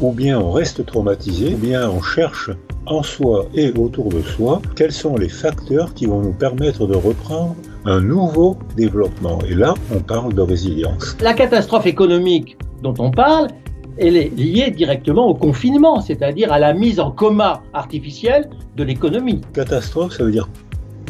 [0.00, 2.50] Ou bien on reste traumatisé, ou bien on cherche
[2.86, 6.94] en soi et autour de soi, quels sont les facteurs qui vont nous permettre de
[6.94, 9.38] reprendre un nouveau développement.
[9.48, 11.16] Et là, on parle de résilience.
[11.20, 13.48] La catastrophe économique dont on parle,
[13.98, 19.40] elle est liée directement au confinement, c'est-à-dire à la mise en coma artificielle de l'économie.
[19.54, 20.48] Catastrophe, ça veut dire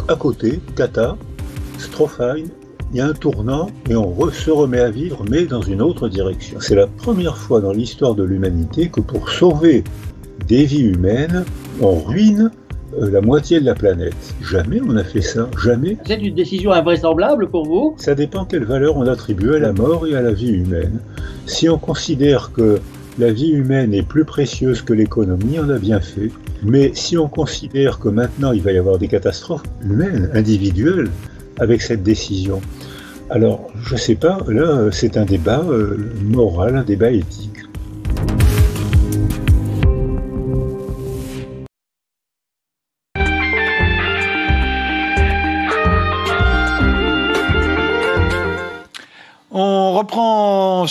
[0.09, 1.17] à côté, cata,
[1.79, 2.21] strophe,
[2.93, 6.09] il y a un tournant et on se remet à vivre, mais dans une autre
[6.09, 6.59] direction.
[6.61, 9.83] C'est la première fois dans l'histoire de l'humanité que pour sauver
[10.47, 11.45] des vies humaines,
[11.81, 12.51] on ruine
[12.99, 14.15] euh, la moitié de la planète.
[14.43, 15.97] Jamais on a fait ça, jamais.
[16.07, 17.95] C'est une décision invraisemblable pour vous?
[17.99, 21.01] Ça dépend quelle valeur on attribue à la mort et à la vie humaine.
[21.47, 22.79] Si on considère que
[23.19, 26.31] la vie humaine est plus précieuse que l'économie, on a bien fait.
[26.63, 31.11] Mais si on considère que maintenant il va y avoir des catastrophes humaines, individuelles,
[31.59, 32.61] avec cette décision,
[33.31, 37.56] alors je ne sais pas, là c'est un débat euh, moral, un débat éthique.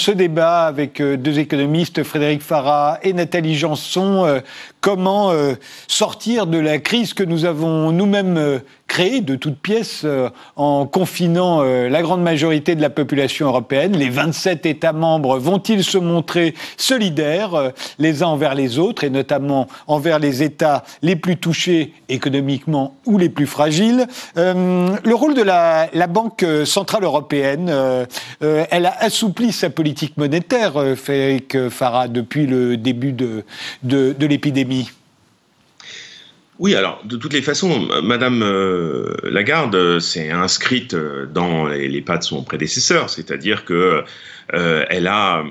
[0.06, 4.40] Ce débat avec euh, deux économistes, Frédéric Farah et Nathalie Janson.
[4.86, 5.56] Euh, comment euh,
[5.88, 10.06] sortir de la crise que nous avons nous-mêmes créée de toutes pièces
[10.56, 13.98] en confinant la grande majorité de la population européenne.
[13.98, 19.68] Les 27 États membres vont-ils se montrer solidaires les uns envers les autres et notamment
[19.88, 24.06] envers les États les plus touchés économiquement ou les plus fragiles?
[24.36, 27.74] Le rôle de la, Banque Centrale Européenne,
[28.40, 33.44] elle a assoupli sa politique monétaire, euh, Frédéric Farah, depuis le début de,
[33.84, 34.75] l'épidémie
[36.58, 42.24] oui, alors de toutes les façons, Madame euh, Lagarde s'est inscrite dans les, pas de
[42.24, 44.04] son prédécesseur, c'est-à-dire que
[44.54, 45.44] euh, elle a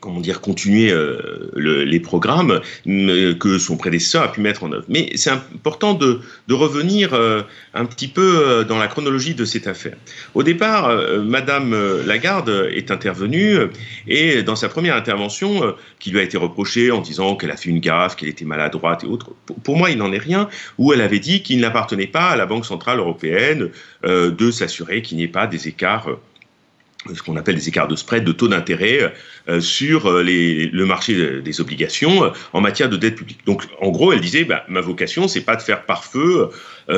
[0.00, 4.84] comment dire, continuer euh, les programmes que son prédécesseur a pu mettre en œuvre.
[4.88, 6.20] Mais c'est important de,
[6.50, 7.42] revenir euh,
[7.74, 9.96] un petit peu euh, dans la chronologie de cette affaire.
[10.34, 10.90] Au départ,
[11.22, 11.74] Madame
[12.04, 13.58] Lagarde est intervenue
[14.06, 17.70] et dans sa première intervention, qui lui a été reprochée en disant qu'elle a fait
[17.70, 19.30] une gaffe, qu'elle était maladroite et autres,
[19.62, 20.48] pour moi, il n'en est rien,
[20.78, 23.70] où elle avait dit qu'il n'appartenait pas à la Banque Centrale Européenne
[24.04, 26.08] de s'assurer qu'il n'y ait pas des écarts
[27.14, 29.14] ce qu'on appelle des écarts de spread, de taux d'intérêt
[29.48, 33.40] euh, sur euh, le marché des obligations euh, en matière de dette publique.
[33.46, 36.50] Donc, en gros, elle disait, bah, ma vocation, c'est pas de faire par feu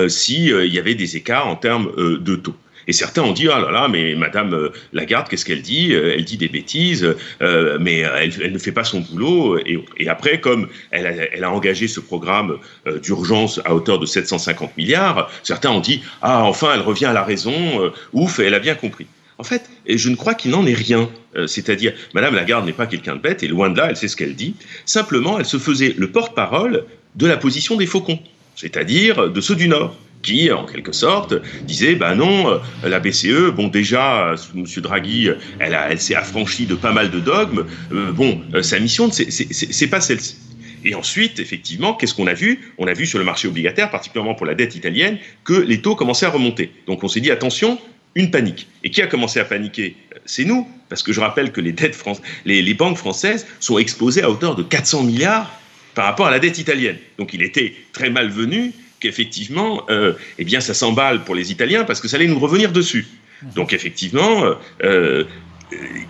[0.06, 2.54] s'il y avait des écarts en termes de taux.
[2.86, 6.36] Et certains ont dit ah là là, mais Madame Lagarde, qu'est-ce qu'elle dit Elle dit
[6.36, 9.58] des bêtises, mais elle, ne fait pas son boulot.
[9.66, 12.58] Et, après, comme elle a, elle a, engagé ce programme
[13.02, 17.24] d'urgence à hauteur de 750 milliards, certains ont dit ah enfin, elle revient à la
[17.24, 17.92] raison.
[18.12, 19.08] ouf, elle a bien compris.
[19.40, 21.08] En fait, je ne crois qu'il n'en est rien.
[21.34, 24.06] Euh, c'est-à-dire, Madame Lagarde n'est pas quelqu'un de bête, et loin de là, elle sait
[24.06, 24.54] ce qu'elle dit.
[24.84, 26.84] Simplement, elle se faisait le porte-parole
[27.16, 28.18] de la position des faucons,
[28.54, 33.50] c'est-à-dire de ceux du Nord qui, en quelque sorte, disait ben non, euh, la BCE,
[33.56, 34.66] bon déjà, M.
[34.76, 37.64] Draghi, elle, elle s'est affranchie de pas mal de dogmes.
[37.90, 40.36] bon, sa mission, c'est pas celle-ci.
[40.84, 42.74] Et ensuite, effectivement, qu'est-ce qu'on a vu?
[42.76, 45.94] On a vu sur le marché obligataire, particulièrement pour la dette italienne, que les taux
[45.94, 46.72] commençaient à remonter.
[46.86, 47.78] Donc on s'est dit, attention,
[48.14, 48.68] une panique.
[48.82, 52.02] Et qui a commencé à paniquer C'est nous, parce que je rappelle que les, dettes
[52.44, 55.50] les, banques françaises sont exposées à hauteur de 400 milliards
[55.94, 56.96] par rapport à la dette italienne.
[57.18, 62.00] Donc il était très malvenu qu'effectivement, euh, eh bien, ça s'emballe pour les Italiens parce
[62.00, 63.06] que ça allait nous revenir dessus.
[63.54, 65.24] Donc effectivement, euh, euh,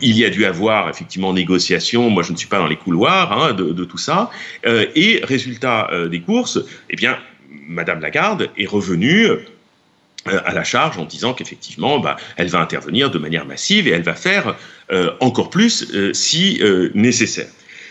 [0.00, 2.10] il y a dû avoir effectivement négociation.
[2.10, 4.30] Moi, je ne suis pas dans les couloirs hein, de, tout ça.
[4.64, 6.58] Et résultat des courses,
[6.88, 7.18] eh bien,
[7.68, 9.28] Madame Lagarde est revenue
[10.26, 14.02] à la charge en disant qu'effectivement, bah, elle va intervenir de manière massive et elle
[14.02, 14.56] va faire
[15.20, 16.60] encore plus si
[16.94, 17.48] nécessaire.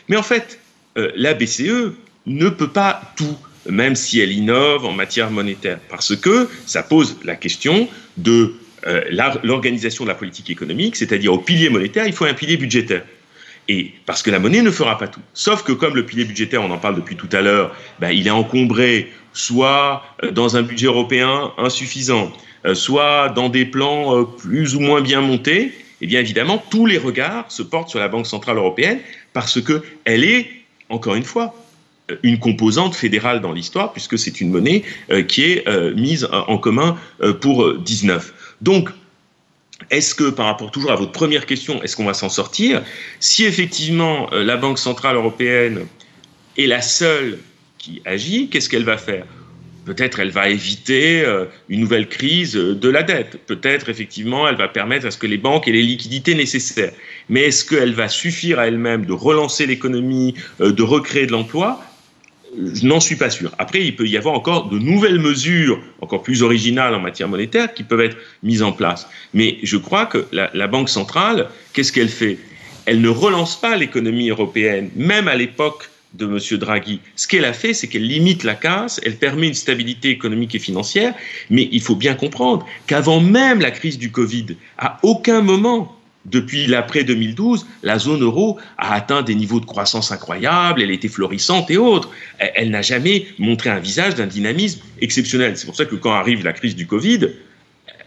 [0.10, 0.60] Mais en fait,
[0.96, 1.94] la BCE
[2.26, 3.38] ne peut pas tout,
[3.68, 7.88] même si elle innove en matière monétaire, parce que ça pose la question
[8.18, 8.54] de
[8.88, 9.02] euh,
[9.44, 13.04] l'organisation de la politique économique, c'est-à-dire au pilier monétaire, il faut un pilier budgétaire.
[13.70, 15.22] Et parce que la monnaie ne fera pas tout.
[15.36, 18.26] Sauf que comme le pilier budgétaire, on en parle depuis tout à l'heure, ben, il
[18.26, 22.34] est encombré soit euh, dans un budget européen insuffisant,
[22.66, 26.88] euh, soit dans des plans plus ou moins bien montés, et eh bien évidemment, tous
[26.88, 29.00] les regards se portent sur la Banque Centrale Européenne
[29.34, 30.50] parce qu'elle est,
[30.88, 31.54] encore une fois,
[32.24, 34.84] une composante fédérale dans l'histoire, puisque c'est une monnaie
[35.28, 36.98] qui est mise en commun
[37.42, 38.34] pour 19.
[38.62, 38.90] Donc,
[39.92, 42.84] est-ce que, par rapport toujours à votre première question, est-ce qu'on va s'en sortir?
[43.20, 45.86] Si effectivement euh, la Banque Centrale Européenne
[46.58, 47.40] est la seule
[47.78, 49.26] qui agit, qu'est-ce qu'elle va faire?
[49.86, 53.40] Peut-être elle va éviter euh, une nouvelle crise de la dette.
[53.48, 56.94] Peut-être effectivement elle va permettre à ce que les banques aient les liquidités nécessaires.
[57.30, 61.82] Mais est-ce qu'elle va suffire à elle-même de relancer l'économie, euh, de recréer de l'emploi?
[62.58, 63.52] Je n'en suis pas sûr.
[63.58, 67.74] Après, il peut y avoir encore de nouvelles mesures, encore plus originales en matière monétaire,
[67.74, 69.08] qui peuvent être mises en place.
[69.34, 72.38] Mais je crois que la, Banque centrale, qu'est-ce qu'elle fait?
[72.86, 76.58] Elle ne relance pas l'économie européenne, même à l'époque de M.
[76.58, 77.02] Draghi.
[77.16, 80.60] Ce qu'elle a fait, c'est qu'elle limite la casse, elle permet une stabilité économique et
[80.60, 81.14] financière,
[81.52, 84.48] mais il faut bien comprendre qu'avant même la crise du Covid,
[84.80, 90.12] à aucun moment depuis l'après 2012, la zone euro a atteint des niveaux de croissance
[90.12, 92.10] incroyables, elle était florissante et autres.
[92.38, 95.58] Elle, n'a jamais montré un visage d'un dynamisme exceptionnel.
[95.58, 97.30] C'est pour ça que quand arrive la crise du Covid,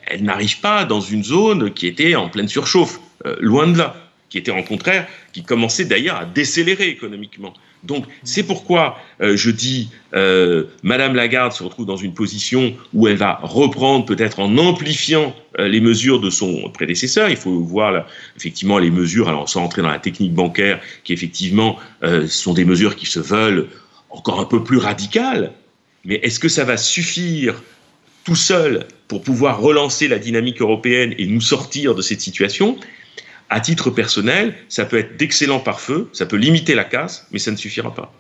[0.06, 3.96] elle n'arrive pas dans une zone qui était en pleine surchauffe, euh, loin de là,
[4.32, 7.52] qui était en contraire, qui commençait d'ailleurs à décélérer économiquement.
[7.82, 13.08] Donc c'est pourquoi euh, je dis, euh, Madame Lagarde se retrouve dans une position où
[13.08, 17.28] elle va reprendre peut-être en amplifiant euh, les mesures de son prédécesseur.
[17.28, 18.06] Il faut voir
[18.38, 21.78] effectivement les mesures, alors sans entrer dans la technique bancaire, qui effectivement
[22.26, 23.68] sont des mesures qui se veulent
[24.08, 25.52] encore un peu plus radicales.
[26.06, 27.62] Mais est-ce que ça va suffire
[28.24, 32.78] tout seul pour pouvoir relancer la dynamique européenne et nous sortir de cette situation?
[33.50, 37.50] À titre personnel, ça peut être d'excellents pare-feu, ça peut limiter la casse, mais ça
[37.50, 38.12] ne suffira pas.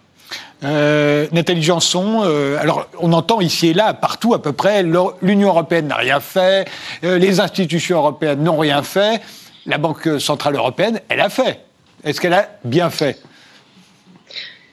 [0.64, 5.48] Euh, Nathalie Janson, euh, alors on entend ici et là, partout à peu près, l'Union
[5.48, 6.68] européenne n'a rien fait,
[7.04, 9.20] euh, les institutions européennes n'ont rien fait,
[9.66, 11.60] la Banque centrale européenne, elle a fait.
[12.04, 13.18] Est-ce qu'elle a bien fait?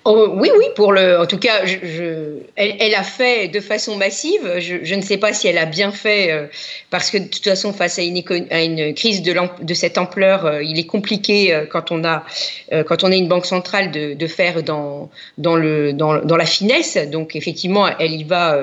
[0.05, 1.19] Oh, oui, oui, pour le.
[1.19, 1.65] En tout cas,
[2.55, 4.57] elle, a fait de façon massive.
[4.59, 6.47] Je, ne sais pas si elle a bien fait, euh,
[6.89, 10.85] parce que de toute façon, face à une, crise de, cette ampleur, euh, il est
[10.85, 12.23] compliqué euh, quand on a
[12.87, 16.97] quand on est une banque centrale de, faire dans dans le dans, la finesse.
[17.11, 18.57] Donc effectivement, elle y va.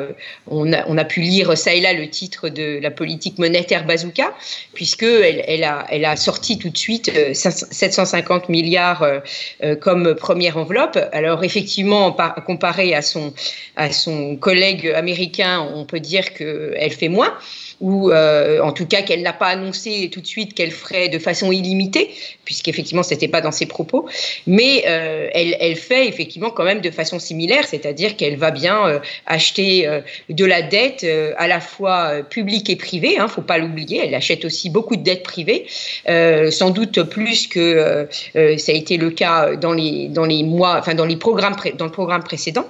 [0.48, 3.84] on a on a pu lire ça et là le titre de la politique monétaire
[3.84, 4.32] bazooka,
[4.72, 9.06] puisque elle, elle a elle a sorti tout de suite 750 milliards
[9.80, 10.98] comme première enveloppe.
[11.26, 12.12] Alors effectivement,
[12.46, 13.34] comparé à son,
[13.74, 17.34] à son collègue américain, on peut dire qu'elle fait moins
[17.80, 21.18] ou euh, en tout cas qu'elle n'a pas annoncé tout de suite qu'elle ferait de
[21.18, 22.10] façon illimitée,
[22.44, 24.08] puisqu'effectivement ce n'était pas dans ses propos,
[24.46, 28.86] mais euh, elle, elle, fait effectivement quand même de façon similaire, c'est-à-dire qu'elle va bien
[28.86, 29.88] euh, acheter
[30.28, 31.06] de la dette
[31.36, 34.70] à la fois publique et privée, il hein, ne faut pas l'oublier, elle achète aussi
[34.70, 35.66] beaucoup de dettes privées,
[36.50, 40.94] sans doute plus que ça a été le cas dans les, dans les mois, enfin
[40.94, 42.66] dans les programmes, dans le programme précédent.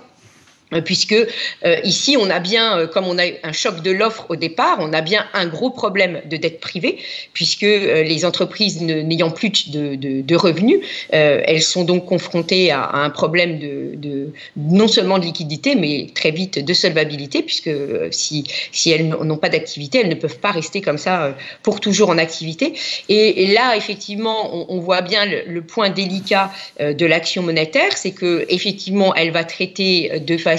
[0.72, 4.26] Euh, puisque euh, ici, on a bien, euh, comme on a un choc de l'offre
[4.30, 6.98] au départ, on a bien un gros problème de dette privée,
[7.32, 14.32] puisque les entreprises n'ayant plus de, revenus, elles sont donc confrontées à, un problème de,
[14.56, 17.70] non seulement de liquidité, mais très vite de solvabilité, puisque
[18.10, 22.10] si, si elles n'ont pas d'activité, elles ne peuvent pas rester comme ça pour toujours
[22.10, 22.74] en activité.
[23.08, 28.44] Et, là, effectivement, on, voit bien le, le point délicat de l'action monétaire, c'est que
[28.48, 30.55] effectivement, elle va traiter de façon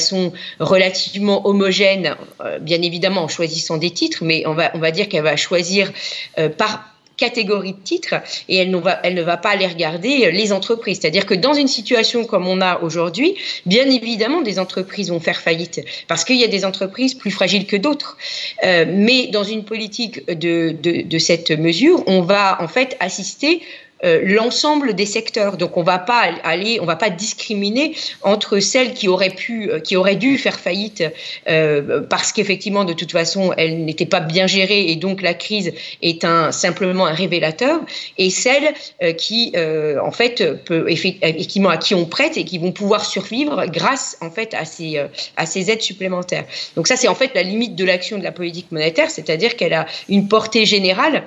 [0.60, 5.10] relativement homogène, euh, bien évidemment en choisissant des titres, mais on va, on va dire
[5.10, 5.92] qu'elle va choisir
[6.38, 8.14] euh, par catégorie de titres
[8.48, 11.00] et elle ne, va, elle ne va pas aller regarder euh, les entreprises.
[11.02, 13.36] C'est-à-dire que dans une situation comme on a aujourd'hui,
[13.66, 17.66] bien évidemment, des entreprises vont faire faillite parce qu'il y a des entreprises plus fragiles
[17.66, 18.18] que d'autres.
[18.64, 23.62] mais dans une politique de, de, de cette mesure, on va en fait assister
[24.04, 25.58] euh, l'ensemble des secteurs.
[25.58, 29.80] Donc on va pas aller, on va pas discriminer entre celles qui auraient pu, euh,
[29.80, 31.04] qui auraient dû faire faillite
[31.50, 35.74] euh, parce qu'effectivement de toute façon elles n'étaient pas bien gérées et donc la crise
[36.04, 37.80] est un simplement un révélateur
[38.18, 38.74] et celles
[39.18, 44.18] qui en fait peut, effectivement à qui on prête et qui vont pouvoir survivre grâce
[44.22, 45.02] en fait à ces
[45.36, 46.46] à ces aides supplémentaires.
[46.76, 49.74] Donc ça c'est en fait la limite de l'action de la politique monétaire, c'est-à-dire qu'elle
[49.74, 51.24] a une portée générale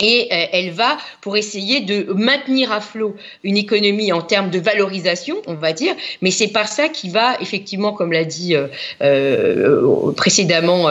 [0.00, 3.14] et euh, elle va pour essayer de maintenir à flot
[3.44, 7.36] une économie en termes de valorisation, on va dire, mais c'est par ça qu'il va
[7.40, 8.66] effectivement, comme l'a dit euh,
[9.02, 10.88] euh, précédemment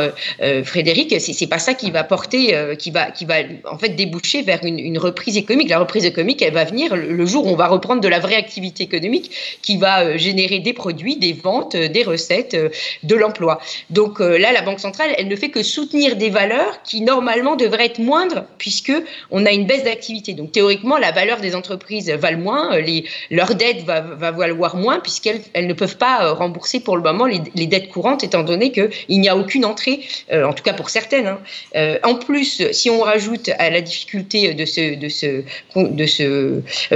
[0.63, 3.35] Frédéric, c'est pas ça qui va porter, qui va, qui va
[3.69, 5.69] en fait déboucher vers une, reprise économique.
[5.69, 8.35] La reprise économique, elle va venir le, jour où on va reprendre de la vraie
[8.35, 9.31] activité économique
[9.61, 12.55] qui va générer des produits, des ventes, des recettes,
[13.03, 13.59] de l'emploi.
[13.89, 17.85] Donc là, la Banque centrale, elle ne fait que soutenir des valeurs qui normalement devraient
[17.85, 18.92] être moindres puisque
[19.31, 20.33] on a une baisse d'activité.
[20.33, 25.41] Donc théoriquement, la valeur des entreprises valent moins, euh, leur dette va, valoir moins puisqu'elles
[25.55, 29.29] ne peuvent pas euh, rembourser pour le moment les, dettes courantes étant donné qu'il n'y
[29.29, 31.27] a aucune entrée, euh, en tout cas pour certaines.
[31.27, 31.97] Hein.
[32.03, 35.43] en plus, si on rajoute à la difficulté de ce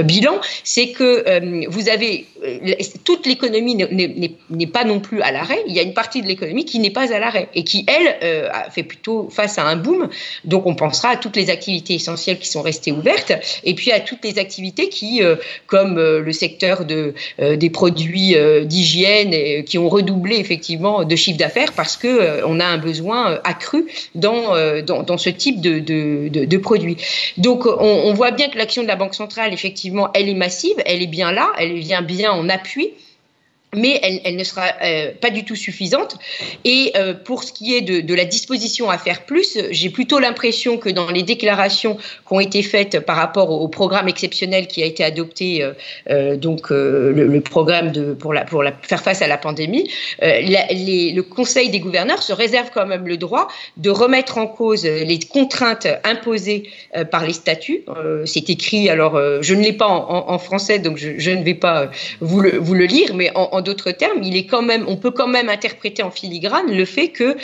[0.00, 2.26] bilan, c'est que vous avez
[3.04, 5.62] toute l'économie n'est pas non plus à l'arrêt.
[5.66, 8.70] Il y a une partie de l'économie qui n'est pas à l'arrêt et qui, elle,
[8.70, 10.08] fait plutôt face à un boom.
[10.44, 13.32] Donc on pensera à toutes les activités essentielles qui sont restées ouvertes,
[13.64, 15.36] et puis à toutes les activités qui, euh,
[15.66, 21.38] comme euh, le secteur de, euh, des produits d'hygiène, qui ont redoublé effectivement de chiffre
[21.38, 26.96] d'affaires parce que on a un besoin accru dans, dans, ce type de, de, produits.
[27.36, 30.76] Donc on, on voit bien que l'action de la Banque centrale, effectivement, elle est massive,
[30.86, 32.90] elle est bien là, elle vient bien en appui
[33.76, 36.16] mais elle, ne sera euh, pas du tout suffisante.
[36.64, 40.78] Et euh, pour ce qui est de, la disposition à faire plus, j'ai plutôt l'impression
[40.78, 44.86] que dans les déclarations qui ont été faites par rapport au, programme exceptionnel qui a
[44.86, 45.64] été adopté,
[46.10, 48.34] euh, donc le, programme pour,
[48.82, 49.88] faire face à la pandémie,
[50.20, 55.18] le Conseil des gouverneurs se réserve quand même le droit de remettre en cause les
[55.18, 56.70] contraintes imposées
[57.10, 57.84] par les statuts.
[58.24, 61.90] C'est écrit, alors je ne l'ai pas en, français, donc je, ne vais pas
[62.20, 64.20] vous le, lire, mais en d'autres termes,
[64.86, 67.34] on peut quand même interpréter en filigrane le fait que euh,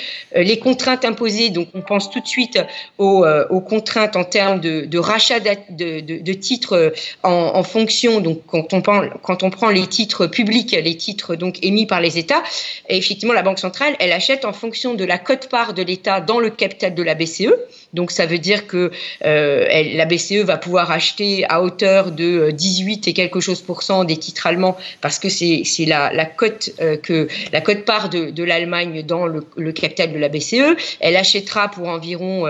[0.42, 2.58] les contraintes imposées, donc on pense tout de suite
[2.98, 6.90] aux, euh, contraintes en termes de, rachat de, titres euh,
[7.22, 12.18] en, fonction, donc quand on, prend, les titres publics, les titres donc émis par les
[12.18, 12.42] États,
[12.88, 16.50] effectivement la Banque centrale, elle achète en fonction de la cote-part de l'État dans le
[16.50, 17.54] capital de la BCE.
[17.92, 18.90] Donc ça veut dire que
[19.22, 24.16] la BCE va pouvoir acheter à hauteur de 18 et quelque chose pour cent des
[24.16, 29.02] titres allemands parce que c'est la la, cote euh, que la cote part de, l'Allemagne
[29.02, 30.76] dans le, capital de la BCE.
[31.00, 32.46] Elle achètera pour environ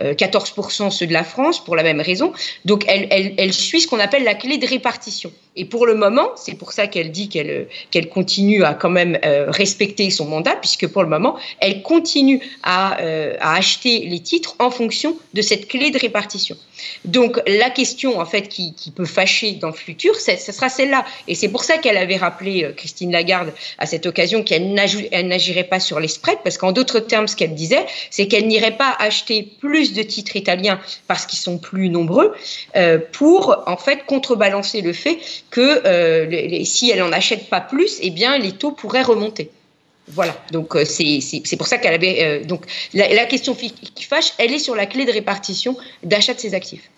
[0.00, 2.32] euh, euh, ceux de la France pour la même raison.
[2.64, 5.32] Donc elle, elle suit ce qu'on appelle la clé de répartition.
[5.58, 9.18] Et pour le moment, c'est pour ça qu'elle dit qu'elle qu'elle continue à quand même
[9.48, 12.96] respecter son mandat, puisque pour le moment, elle continue à,
[13.40, 16.56] à acheter les titres en fonction de cette clé de répartition.
[17.04, 21.04] Donc la question en fait qui, peut fâcher dans le futur, ce sera celle-là.
[21.26, 25.80] Et c'est pour ça qu'elle avait rappelé Christine Lagarde à cette occasion qu'elle n'agirait pas
[25.80, 29.42] sur les spreads, parce qu'en d'autres termes, ce qu'elle disait, c'est qu'elle n'irait pas acheter
[29.60, 32.34] plus de titres italiens parce qu'ils sont plus nombreux,
[32.76, 35.18] euh, pour en fait contrebalancer le fait
[35.50, 39.50] que euh, si elle n'en achète pas plus, eh bien les taux pourraient remonter.
[40.08, 42.40] Voilà, donc euh, c'est pour ça qu'elle avait.
[42.44, 46.40] donc la, la question qui fâche, elle est sur la clé de répartition d'achat de
[46.40, 46.90] ses actifs.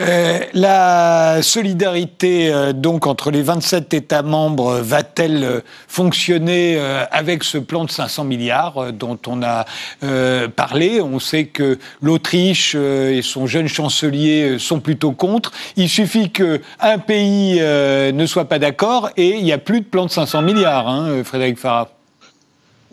[0.00, 6.78] Euh, la solidarité euh, donc entre les 27 États membres va-t-elle euh, fonctionner
[7.10, 9.64] avec ce plan de 500 milliards dont on a
[10.56, 11.00] parlé?
[11.00, 15.52] On sait que l'Autriche et son jeune chancelier sont plutôt contre.
[15.76, 20.06] Il suffit qu'un pays ne soit pas d'accord et il n'y a plus de plan
[20.06, 21.90] de 500 milliards, hein, Frédéric Farah.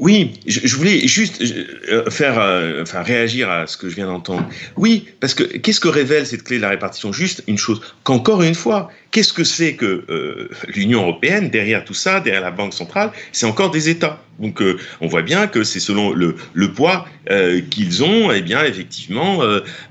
[0.02, 1.44] Oui, je, voulais juste
[1.92, 4.44] euh, faire, euh, enfin réagir à ce que je viens d'entendre.
[4.76, 7.14] Oui, parce que qu'est-ce que révèle cette clé de la répartition?
[7.14, 11.94] Juste une chose, qu'encore une fois, qu'est-ce que c'est que euh, l'Union européenne derrière tout
[11.94, 13.12] ça, derrière la Banque centrale?
[13.32, 14.20] C'est encore des États.
[14.42, 14.62] Donc
[15.02, 17.06] on voit bien que c'est selon le, le poids
[17.70, 19.42] qu'ils ont, eh bien effectivement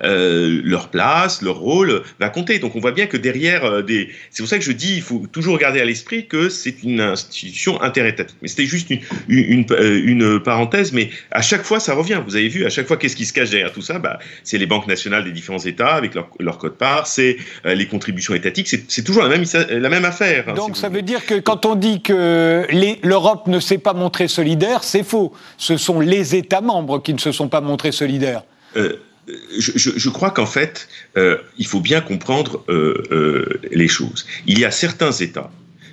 [0.02, 2.58] leur place, leur rôle va compter.
[2.58, 5.22] Donc on voit bien que derrière des, c'est pour ça que je dis, il faut
[5.30, 8.36] toujours garder à l'esprit que c'est une institution interétatique.
[8.42, 9.66] Mais c'était juste une, une
[10.10, 12.20] une parenthèse, mais à chaque fois, ça revient.
[12.26, 13.98] Vous avez vu, à chaque fois, qu'est-ce qui se cache derrière tout ça?
[13.98, 17.36] Bah, C'est les banques nationales des différents États avec leur, leur code-part, c'est
[17.66, 20.44] euh, les contributions étatiques, c'est toujours la même, la même affaire.
[20.48, 22.66] Hein, Donc ça veut dire que quand on dit que
[23.02, 25.32] l'Europe ne s'est pas montrée solidaire, c'est faux.
[25.58, 28.42] Ce sont les États membres qui ne se sont pas montrés solidaires.
[28.76, 28.96] Euh,
[29.58, 32.64] je, crois qu'en fait, euh, il faut bien comprendre
[33.70, 34.26] les choses.
[34.46, 35.50] Il y a certains États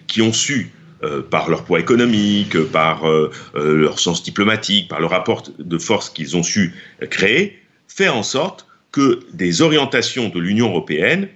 [0.08, 0.72] qui ont su
[1.04, 5.78] euh, par leur poids économique, par euh, euh, leur sens diplomatique, par le rapport de
[5.78, 6.74] force qu'ils ont su
[7.12, 11.28] créer, faire en sorte que des orientations de l'Union européenne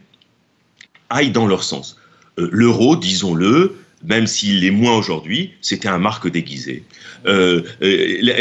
[1.12, 2.00] aillent dans leur sens.
[2.38, 6.84] L'euro, disons-le, même s'il est moins aujourd'hui, c'était un marque déguisé.
[7.26, 8.34] La,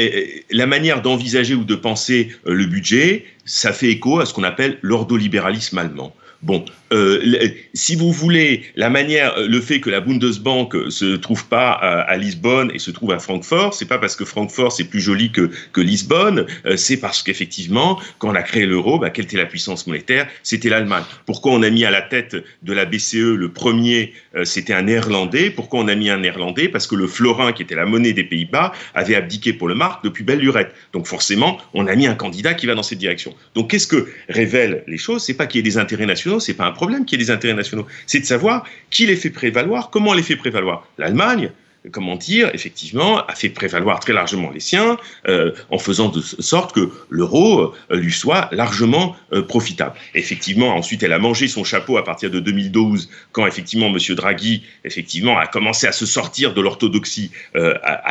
[0.50, 4.78] la, manière d'envisager ou de penser le budget, ça fait écho à ce qu'on appelle
[4.82, 6.14] l'ordolibéralisme allemand.
[6.42, 11.46] Bon, euh, si vous voulez, la manière, euh, le fait que la Bundesbank se trouve
[11.46, 15.00] pas à, Lisbonne et se trouve à Francfort, c'est pas parce que Francfort c'est plus
[15.00, 19.36] joli que, Lisbonne, euh, c'est parce qu'effectivement, quand on a créé l'euro, bah, quelle était
[19.36, 20.28] la puissance monétaire?
[20.42, 21.04] C'était l'Allemagne.
[21.26, 24.12] Pourquoi on a mis à la tête de la BCE le premier,
[24.44, 25.50] c'était un Néerlandais?
[25.50, 26.68] Pourquoi on a mis un Néerlandais?
[26.68, 30.04] Parce que le florin, qui était la monnaie des Pays-Bas, avait abdiqué pour le marque
[30.04, 30.74] depuis belle lurette.
[30.92, 33.34] Donc forcément, on a mis un candidat qui va dans cette direction.
[33.54, 35.24] Donc qu'est-ce que révèlent les choses?
[35.24, 37.26] C'est pas qu'il y ait des intérêts nationaux c'est pas un problème qu'il y ait
[37.26, 37.86] des intérêts nationaux.
[38.06, 40.86] C'est de savoir qui les fait prévaloir, comment les fait prévaloir.
[40.96, 41.50] L'Allemagne,
[41.92, 44.96] comment dire, effectivement, a fait prévaloir très largement les siens
[45.28, 49.94] euh, en faisant de sorte que l'euro euh, lui soit largement euh, profitable.
[50.14, 53.98] Effectivement, ensuite, elle a mangé son chapeau à partir de 2012, quand effectivement M.
[54.14, 57.30] Draghi, effectivement, a commencé à se sortir de l'orthodoxie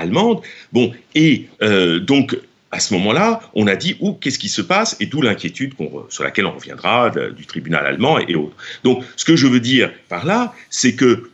[0.03, 0.41] allemande.
[0.73, 1.47] Bon, et
[2.01, 2.37] donc
[2.71, 5.73] à ce moment-là, on a dit où qu'est-ce qui se passe et d'où l'inquiétude
[6.09, 8.55] sur laquelle on reviendra du tribunal allemand et, autres.
[8.83, 11.29] Donc, ce que je veux dire par là, c'est que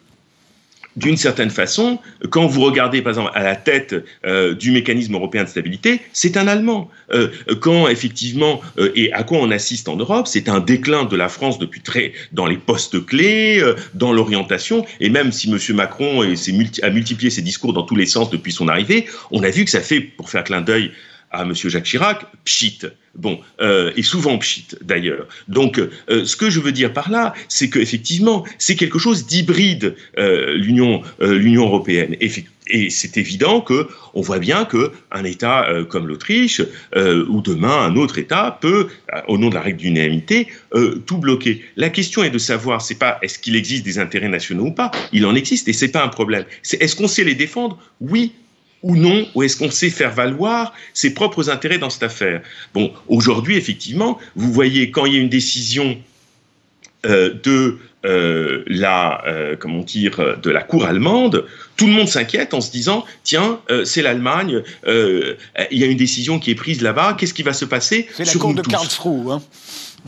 [0.96, 5.44] d'une certaine façon, quand vous regardez par exemple à la tête euh, du mécanisme européen
[5.44, 6.90] de stabilité, c'est un Allemand.
[7.12, 7.28] Euh,
[7.60, 11.28] quand effectivement, euh, et à quoi on assiste en Europe, c'est un déclin de la
[11.28, 13.62] France depuis très dans les postes clés,
[13.94, 15.60] dans l'orientation, et même si M.
[15.76, 19.66] Macron a multiplié ses discours dans tous les sens depuis son arrivée, on a vu
[19.66, 20.92] que ça fait, pour faire clin d'œil
[21.36, 21.54] à M.
[21.54, 22.80] Jacques Chirac, pchit.
[23.16, 25.28] Bon, euh, et souvent pchit d'ailleurs.
[25.48, 29.96] Donc, euh, ce que je veux dire par là, c'est qu'effectivement, c'est quelque chose d'hybride,
[30.18, 32.16] euh, l'Union européenne.
[32.20, 32.32] Et,
[32.90, 36.64] c'est évident que on voit bien que un État comme l'Autriche
[36.96, 38.88] ou demain un autre État peut,
[39.28, 40.48] au nom de la règle d'unanimité,
[41.06, 41.64] tout bloquer.
[41.76, 44.90] La question est de savoir, c'est pas est-ce qu'il existe des intérêts nationaux ou pas.
[45.14, 46.44] Il en existe et c'est pas un problème.
[46.80, 47.78] Est-ce qu'on sait les défendre?
[48.02, 48.34] Oui
[48.86, 52.42] ou non, ou est-ce qu'on sait faire valoir ses propres intérêts dans cette affaire?
[52.76, 55.98] Bon, aujourd'hui, effectivement, vous voyez, quand il y a une décision
[57.08, 61.46] euh, de euh, la euh, comment dire de la cour allemande,
[61.78, 65.36] tout le monde s'inquiète en se disant tiens c'est l'Allemagne, il
[65.72, 68.34] y a une décision qui est prise là-bas, qu'est-ce qui va se passer C'est la
[68.34, 69.32] cour de Karlsruhe.
[69.32, 69.42] Hein.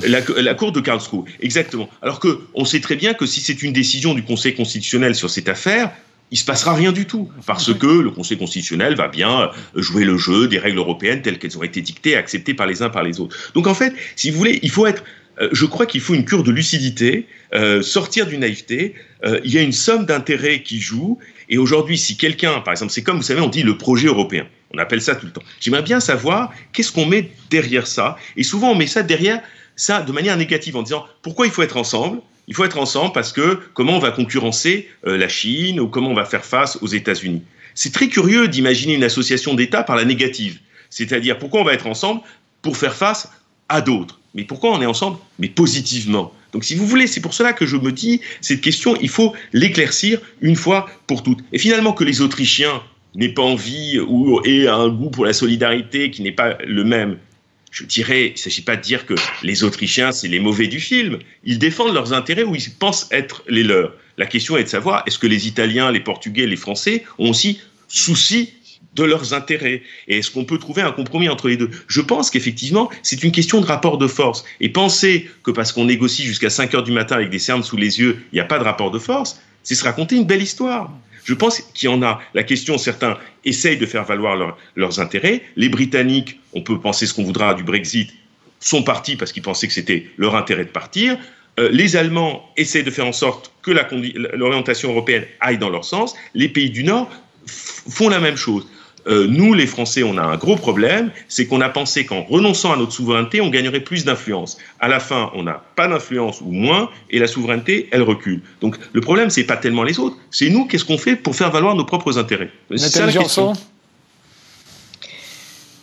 [0.06, 1.90] La, la, cour de Karlsruhe, exactement.
[2.04, 5.32] Alors que on sait très bien que si c'est une décision du Conseil constitutionnel sur
[5.32, 5.90] cette affaire,
[6.32, 10.18] il se passera rien du tout parce que le Conseil constitutionnel va bien jouer le
[10.18, 13.04] jeu des règles européennes telles qu'elles ont été dictées et acceptées par les uns par
[13.04, 13.52] les autres.
[13.54, 15.04] Donc en fait, si vous voulez, il faut être
[15.40, 18.96] euh, je crois qu'il faut une cure de lucidité, euh, sortir du naïveté.
[19.24, 21.20] Euh, il y a une somme d'intérêts qui joue.
[21.50, 24.48] Et aujourd'hui, si quelqu'un, par exemple, c'est comme vous savez, on dit le projet européen.
[24.74, 25.44] On appelle ça tout le temps.
[25.60, 28.18] J'aimerais bien savoir qu'est-ce qu'on met derrière ça?
[28.36, 29.42] Et souvent, on met ça derrière
[29.76, 32.20] ça de manière négative en disant pourquoi il faut être ensemble?
[32.48, 36.10] Il faut être ensemble parce que comment on va concurrencer euh, la Chine ou comment
[36.10, 37.44] on va faire face aux États-Unis.
[37.76, 40.60] C'est très curieux d'imaginer une association d'États par la négative.
[40.90, 42.22] C'est-à-dire pourquoi on va être ensemble
[42.62, 43.30] pour faire face
[43.70, 44.20] à d'autres?
[44.34, 45.18] Mais pourquoi on est ensemble?
[45.40, 46.34] Mais positivement.
[46.54, 49.34] Donc si vous voulez, c'est pour cela que je me dis, cette question, il faut
[49.52, 51.40] l'éclaircir une fois pour toutes.
[51.52, 52.82] Et finalement, que les Autrichiens
[53.16, 57.18] n'aient pas envie ou aient un goût pour la solidarité qui n'est pas le même
[57.78, 59.14] je dirais, il ne s'agit pas de dire que
[59.44, 61.20] les Autrichiens, c'est les mauvais du film.
[61.44, 63.94] Ils défendent leurs intérêts où ils pensent être les leurs.
[64.18, 67.60] La question est de savoir, est-ce que les Italiens, les Portugais, les Français ont aussi
[67.88, 68.54] souci
[68.96, 69.84] de leurs intérêts?
[70.08, 71.70] Et est-ce qu'on peut trouver un compromis entre les deux?
[71.88, 74.44] Je pense qu'effectivement, c'est une question de rapport de force.
[74.60, 77.78] Et penser que parce qu'on négocie jusqu'à 5 heures du matin avec des cernes sous
[77.78, 80.42] les yeux, il n'y a pas de rapport de force, c'est se raconter une belle
[80.42, 80.92] histoire.
[81.28, 82.22] Je pense qu'il y en a.
[82.34, 85.44] La question, certains essayent de faire valoir leurs intérêts.
[85.58, 88.14] Les Britanniques, on peut penser ce qu'on voudra du Brexit,
[88.62, 91.18] sont partis parce qu'ils pensaient que c'était leur intérêt de partir.
[91.60, 96.16] Euh, les Allemands essaient de faire en sorte que l'orientation européenne aille dans leur sens.
[96.34, 97.12] Les pays du Nord
[97.46, 98.66] font la même chose.
[99.08, 102.74] Euh, nous, les Français, on a un gros problème, c'est qu'on a pensé qu'en renonçant
[102.74, 104.58] à notre souveraineté, on gagnerait plus d'influence.
[104.80, 108.42] À la fin, on n'a pas d'influence ou moins, et la souveraineté, elle recule.
[108.62, 111.52] Donc le problème, c'est pas tellement les autres, c'est nous, qu'est-ce qu'on fait pour faire
[111.52, 112.52] valoir nos propres intérêts?
[112.72, 113.54] C'est ça la question.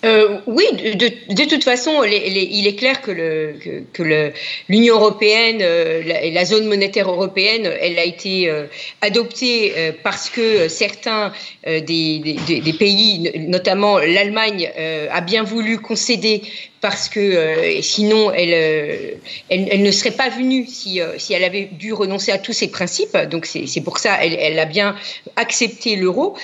[0.05, 4.32] Euh, oui, de, toute façon, il est clair que,
[4.68, 6.02] l'Union européenne euh,
[6.32, 8.66] la, zone monétaire européenne, elle a été euh,
[9.00, 11.32] adoptée parce que certains
[11.66, 14.70] des, pays, notamment l'Allemagne,
[15.11, 16.42] a bien voulu concéder
[16.85, 19.12] parce que euh, sinon euh,
[19.49, 22.68] elle, ne serait pas venue si, euh, si elle avait dû renoncer à tous ses
[22.68, 23.16] principes.
[23.30, 24.95] Donc c'est pour ça elle, a bien
[25.37, 26.37] accepté l'euro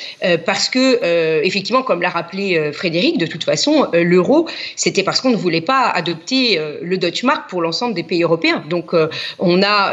[0.47, 5.36] parce que effectivement, comme l'a rappelé Frédéric, de toute façon l'euro c'était parce qu'on ne
[5.36, 8.64] voulait pas adopter le Deutsche Mark pour l'ensemble des pays européens.
[8.70, 8.95] Donc
[9.38, 9.93] on a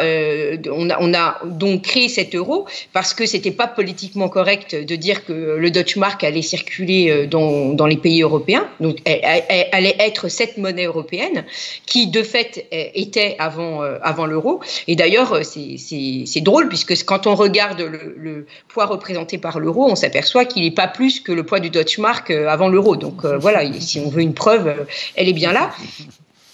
[0.72, 4.96] on a on a donc créé cet euro parce que c'était pas politiquement correct de
[4.96, 8.66] dire que le Deutsche Mark allait circuler dans, dans les pays européens.
[8.80, 11.46] Donc elle allait être cette monnaie européenne
[11.86, 14.62] qui, de fait, était avant, euh, avant l'euro.
[14.88, 19.96] Et d'ailleurs, euh, c'est drôle puisque quand on regarde le, poids représenté par l'euro, on
[19.96, 22.96] s'aperçoit qu'il n'est pas plus que le poids du Deutsche Mark euh, avant l'euro.
[22.96, 24.86] Donc voilà, si on veut une preuve,
[25.16, 25.72] elle est bien là.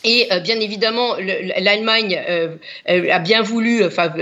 [0.06, 1.16] Et euh, bien évidemment,
[1.60, 2.56] l'Allemagne euh,
[2.90, 4.14] euh, a bien voulu, enfin,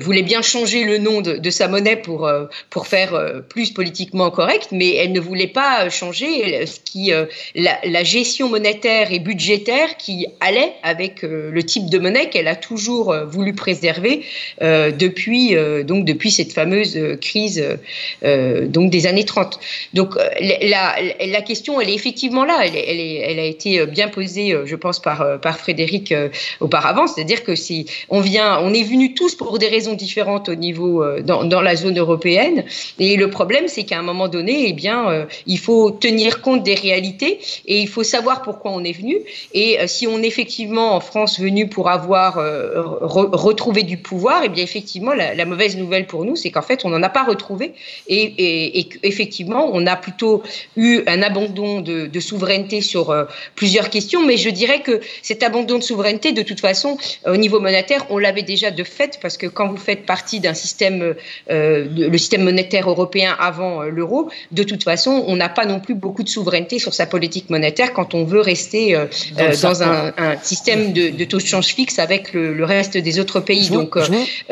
[0.00, 2.30] voulait bien changer le nom de, de sa monnaie pour
[2.68, 7.10] pour faire plus politiquement correct, mais elle ne voulait pas changer ce qui
[7.54, 12.56] la, la, gestion monétaire et budgétaire qui allait avec le type de monnaie qu'elle a
[12.56, 14.24] toujours voulu préserver
[14.60, 17.64] depuis donc depuis cette fameuse crise
[18.22, 19.58] donc des années 30.
[19.94, 24.08] Donc la, la question, elle est effectivement là, elle, elle, est, elle a été bien
[24.08, 26.28] posée euh, je pense, par, euh, Frédéric euh,
[26.60, 27.06] auparavant.
[27.06, 31.04] C'est-à-dire que si on vient, on est venus tous pour des raisons différentes au niveau
[31.22, 32.64] dans, la zone européenne.
[32.98, 36.74] Et le problème, c'est qu'à un moment donné, eh bien, il faut tenir compte des
[36.74, 39.16] réalités et il faut savoir pourquoi on est venu.
[39.52, 42.36] Et si on est effectivement en France venu pour avoir
[43.00, 46.90] retrouvé du pouvoir, eh bien, effectivement, la, mauvaise nouvelle pour nous, c'est qu'en fait, on
[46.90, 47.72] n'en a pas retrouvé.
[48.08, 50.42] Et, effectivement, on a plutôt
[50.76, 53.14] eu un abandon de souveraineté sur
[53.54, 56.96] plusieurs questions mais je dirais que cet abandon de souveraineté, de toute façon,
[57.26, 60.40] euh, au niveau monétaire, on l'avait déjà de fait, parce que quand vous faites partie
[60.40, 61.14] d'un système,
[61.50, 65.80] euh, le système monétaire européen avant euh, l'euro, de toute façon, on n'a pas non
[65.80, 68.96] plus beaucoup de souveraineté sur sa politique monétaire quand on veut rester
[69.36, 70.12] dans, un,
[70.42, 73.68] système de, taux de change fixe avec le, reste des autres pays.
[73.70, 73.96] Donc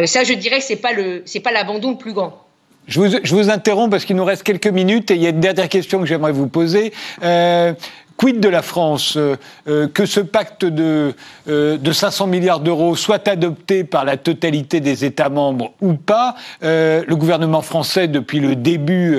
[0.05, 2.43] ça, je dirais que c'est pas le, c'est pas l'abandon le plus grand.
[2.89, 5.31] Je vous, je vous, interromps parce qu'il nous reste quelques minutes et il y a
[5.31, 6.93] une dernière question que j'aimerais vous poser.
[7.23, 7.75] Euh,
[8.17, 9.37] Quid de la France euh,
[9.69, 11.15] euh, Que ce pacte de,
[11.49, 16.35] euh, de 500 milliards d'euros soit adopté par la totalité des États membres ou pas,
[16.63, 19.17] le gouvernement français, depuis le début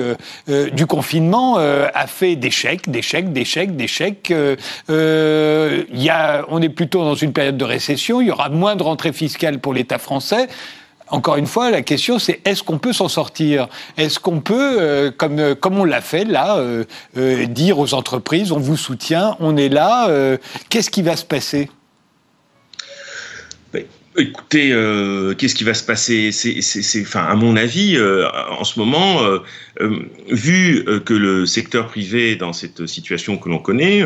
[0.72, 4.32] du confinement, a fait des chèques, des chèques, des chèques, des chèques.
[4.88, 8.82] y a, on est plutôt dans une période de récession, il y aura moins de
[8.82, 10.48] rentrées fiscales pour l'État français
[11.08, 13.68] encore une fois, la question c'est est-ce qu'on peut s'en sortir?
[13.96, 18.52] Est-ce qu'on peut, euh, comme, euh, comme on l'a fait là, euh, dire aux entreprises
[18.52, 20.08] on vous soutient, on est là,
[20.68, 21.68] qu'est-ce qui va se passer?
[23.72, 23.84] Ben,
[24.16, 24.68] Écoutez,
[25.38, 26.30] qu'est-ce qui va se passer?
[27.02, 27.98] Enfin, à mon avis,
[28.58, 29.20] en ce moment,
[30.28, 34.04] vu que le secteur privé dans cette situation que l'on connaît,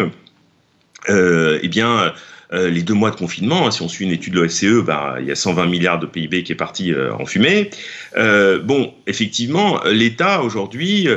[1.08, 2.12] eh bien,
[2.52, 5.16] euh, les deux mois de confinement, hein, si on suit une étude de l'OSCE, bah,
[5.20, 7.70] il y a 120 milliards de PIB qui est parti euh, en fumée.
[8.16, 11.08] Euh, bon, effectivement, l'État aujourd'hui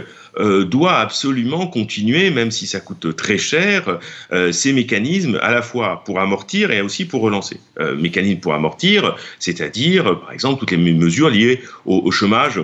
[0.66, 4.00] doit absolument continuer, même si ça coûte très cher,
[4.54, 7.60] ces mécanismes à la fois pour amortir et aussi pour relancer.
[7.98, 12.62] mécanismes pour amortir, c'est-à-dire, par exemple, toutes les mesures liées au, au chômage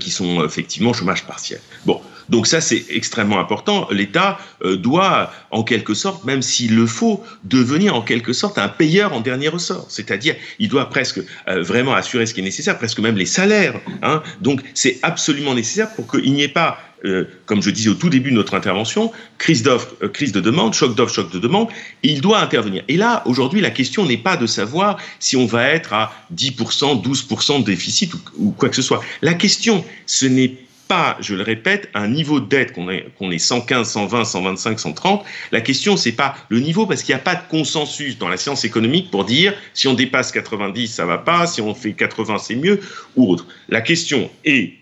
[0.00, 1.60] qui sont effectivement chômage partiel.
[1.84, 3.88] Bon, donc ça, c'est extrêmement important.
[3.90, 8.68] L'État euh, doit, en quelque sorte, même s'il le faut, devenir en quelque sorte un
[8.68, 9.86] payeur en dernier ressort.
[9.88, 13.80] C'est-à-dire, il doit presque euh, vraiment assurer ce qui est nécessaire, presque même les salaires.
[14.02, 14.22] Hein.
[14.40, 18.08] Donc c'est absolument nécessaire pour qu'il n'y ait pas euh, comme je disais au tout
[18.08, 21.68] début de notre intervention, crise d'offre, crise de demande, choc d'offre, choc de demande,
[22.02, 22.82] il doit intervenir.
[22.88, 27.04] Et là, aujourd'hui, la question n'est pas de savoir si on va être à 10%,
[27.04, 29.02] 12% de déficit ou, ou, quoi que ce soit.
[29.20, 30.56] La question, ce n'est
[30.88, 35.24] pas, je le répète, un niveau de dette qu'on est, est 115, 120, 125, 130.
[35.52, 38.36] La question, c'est pas le niveau parce qu'il n'y a pas de consensus dans la
[38.36, 42.38] science économique pour dire si on dépasse 90, ça va pas, si on fait 80,
[42.38, 42.80] c'est mieux
[43.16, 43.46] ou autre.
[43.68, 44.74] La question est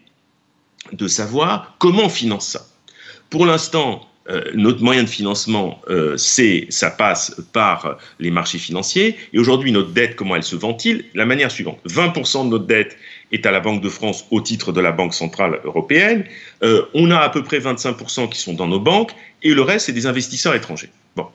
[0.93, 2.67] de savoir comment on finance ça.
[3.31, 9.17] Pour l'instant, euh, notre moyen de financement, euh, ça passe par les marchés financiers.
[9.33, 12.97] Et aujourd'hui, notre dette, comment elle se ventile La manière suivante 20% de notre dette
[13.35, 16.25] est à la Banque de France au titre de la Banque centrale européenne.
[16.63, 19.13] Euh, on a à peu près 25% qui sont dans nos banques,
[19.43, 20.91] et le reste, c'est des investisseurs étrangers.
[21.17, 21.27] Bon.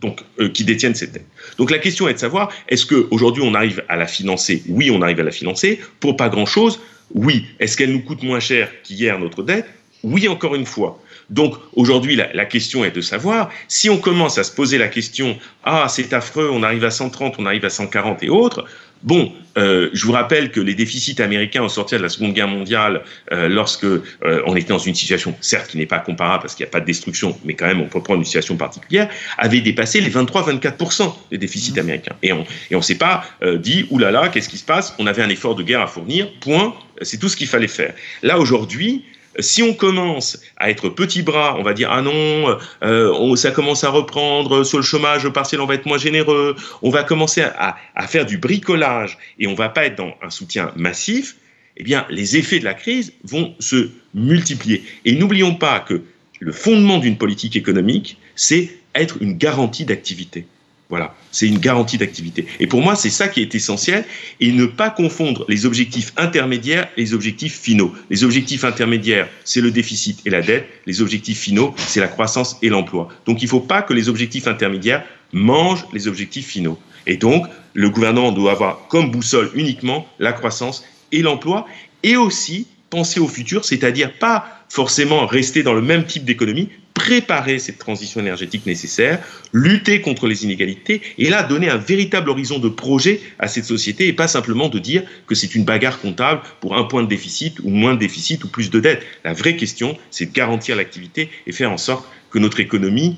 [0.00, 0.22] Donc,
[0.54, 1.26] qui détiennent cette dette.
[1.58, 4.62] Donc la question est de savoir, est-ce qu'aujourd'hui on arrive à la financer?
[4.68, 5.80] Oui, on arrive à la financer.
[5.98, 6.80] Pour pas grand-chose
[7.14, 7.46] Oui.
[7.58, 9.66] Est-ce qu'elle nous coûte moins cher qu'hier notre dette?
[10.04, 11.02] Oui, encore une fois.
[11.30, 15.38] Donc aujourd'hui, la, question est de savoir si on commence à se poser la question
[15.62, 18.64] ah c'est affreux, on arrive à 130, on arrive à 140 et autres.
[19.02, 22.48] Bon, euh, je vous rappelle que les déficits américains au sortir de la Seconde Guerre
[22.48, 24.02] mondiale, euh, lorsque euh,
[24.46, 26.80] on était dans une situation, certes qui n'est pas comparable parce qu'il n'y a pas
[26.80, 31.14] de destruction, mais quand même on peut prendre une situation particulière, avaient dépassé les 23-24%
[31.30, 31.78] des déficits mmh.
[31.78, 32.16] américains.
[32.22, 33.24] Et on et on s'est pas
[33.56, 34.94] dit oulala, qu'est-ce qui se passe?
[34.98, 36.28] On avait un effort de guerre à fournir.
[36.40, 36.74] Point.
[37.02, 37.94] C'est tout ce qu'il fallait faire.
[38.22, 39.04] Là aujourd'hui,
[39.38, 43.84] si on commence à être petit bras, on va dire ah non, euh, ça commence
[43.84, 47.76] à reprendre sur le chômage partiel, on va être moins généreux, on va commencer à,
[48.06, 51.36] faire du bricolage et on va pas être dans un soutien massif,
[51.76, 54.82] eh bien les effets de la crise vont se multiplier.
[55.04, 56.02] Et n'oublions pas que
[56.40, 60.46] le fondement d'une politique économique, c'est être une garantie d'activité.
[60.90, 62.46] Voilà, c'est une garantie d'activité.
[62.60, 64.06] Et pour moi, c'est ça qui est essentiel,
[64.40, 67.92] et ne pas confondre les objectifs intermédiaires et les objectifs finaux.
[68.08, 70.66] Les objectifs intermédiaires, c'est le déficit et la dette.
[70.86, 73.08] Les objectifs finaux, c'est la croissance et l'emploi.
[73.26, 76.78] Donc il ne faut pas que les objectifs intermédiaires mangent les objectifs finaux.
[77.06, 81.66] Et donc, le gouvernement doit avoir comme boussole uniquement la croissance et l'emploi,
[82.02, 87.58] et aussi penser au futur, c'est-à-dire pas forcément rester dans le même type d'économie, préparer
[87.58, 89.20] cette transition énergétique nécessaire,
[89.52, 94.08] lutter contre les inégalités, et là donner un véritable horizon de projet à cette société,
[94.08, 97.60] et pas simplement de dire que c'est une bagarre comptable pour un point de déficit,
[97.60, 99.06] ou moins de déficit, ou plus de dette.
[99.24, 103.16] La vraie question, c'est de garantir l'activité et faire en sorte que notre économie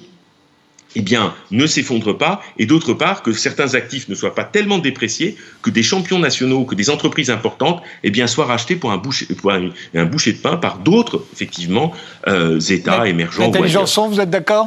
[0.96, 4.78] eh bien, ne s'effondre pas, et d'autre part, que certains actifs ne soient pas tellement
[4.78, 8.96] dépréciés que des champions nationaux, que des entreprises importantes, eh bien, soient rachetés pour un
[8.96, 11.92] boucher, pour un, boucher de pain par d'autres, effectivement,
[12.26, 13.50] euh, États émergents.
[13.50, 14.66] Nathalie Janson, vous êtes d'accord?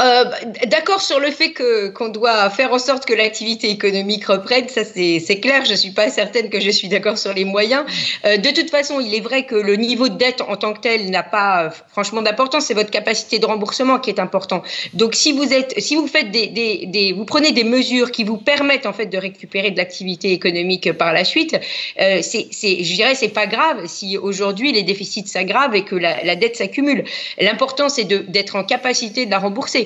[0.00, 0.24] Euh,
[0.66, 4.82] d'accord sur le fait que qu'on doit faire en sorte que l'activité économique reprenne, ça
[4.84, 5.64] c'est clair.
[5.64, 7.84] Je suis pas certaine que je suis d'accord sur les moyens.
[8.24, 10.80] Euh, de toute façon, il est vrai que le niveau de dette en tant que
[10.80, 12.66] tel n'a pas franchement d'importance.
[12.66, 14.62] C'est votre capacité de remboursement qui est important.
[14.94, 18.24] Donc si vous êtes, si vous faites des, des, des vous prenez des mesures qui
[18.24, 21.58] vous permettent en fait de récupérer de l'activité économique par la suite,
[22.00, 26.22] euh, c'est, je dirais, c'est pas grave si aujourd'hui les déficits s'aggravent et que la,
[26.24, 27.04] la dette s'accumule.
[27.40, 29.85] L'important c'est d'être en capacité de la rembourser.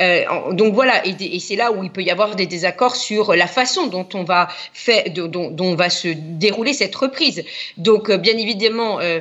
[0.00, 3.46] Euh, donc voilà, et, c'est là où il peut y avoir des désaccords sur la
[3.46, 7.44] façon dont on va faire, dont, dont va se dérouler cette reprise.
[7.76, 9.20] Donc euh, bien évidemment, euh,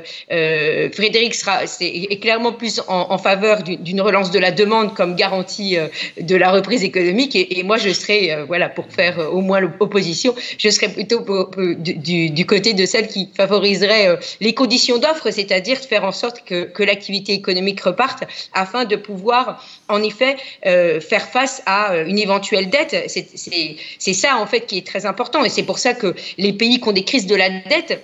[0.91, 5.77] Frédéric sera est, clairement plus en, faveur d'une relance de la demande comme garantie
[6.19, 10.69] de la reprise économique, et, moi je serai voilà pour faire au moins l'opposition, je
[10.69, 11.25] serai plutôt
[11.57, 16.65] du, du, côté de celle qui favoriserait les conditions d'offre, c'est-à-dire faire en sorte que,
[16.65, 18.23] que l'activité économique reparte
[18.53, 20.37] afin de pouvoir en effet
[20.67, 23.09] euh, faire face à euh, une éventuelle dette.
[23.09, 26.79] C'est ça en fait qui est très important et c'est pour ça que les pays
[26.79, 28.03] qui ont des crises de la dette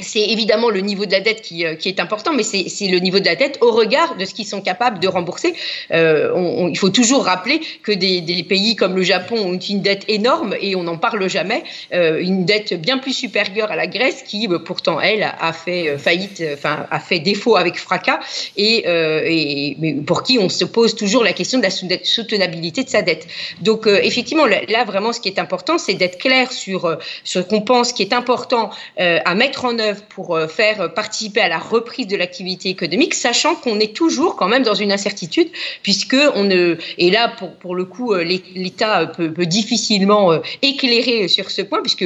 [0.00, 3.18] c'est évidemment le niveau de la dette qui, euh, est important, mais c'est le niveau
[3.18, 5.54] de la dette au regard de ce qu'ils sont capables de rembourser.
[5.90, 10.04] Euh, on, il faut toujours rappeler que des, pays comme le Japon ont une dette
[10.06, 14.22] énorme et on n'en parle jamais, euh, une dette bien plus supérieure à la Grèce
[14.22, 18.20] qui, pourtant, elle, a fait faillite, enfin, a fait défaut avec fracas
[18.56, 19.76] et,
[20.06, 21.70] pour qui on se pose toujours la question de la
[22.04, 23.26] soutenabilité de sa dette.
[23.60, 27.92] Donc, effectivement, là, vraiment, ce qui est important, c'est d'être clair sur ce qu'on pense
[27.92, 32.16] qui est important à mettre en œuvre pour euh, faire participer à la reprise de
[32.16, 35.48] l'activité économique, sachant qu'on est toujours quand même dans une incertitude,
[35.82, 41.50] puisque on ne, et là pour, le coup euh, l'État peut, difficilement euh, éclairer sur
[41.50, 42.04] ce point, puisque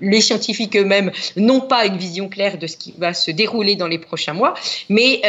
[0.00, 3.88] les scientifiques eux-mêmes n'ont pas une vision claire de ce qui va se dérouler dans
[3.88, 4.54] les prochains mois,
[4.88, 5.22] mais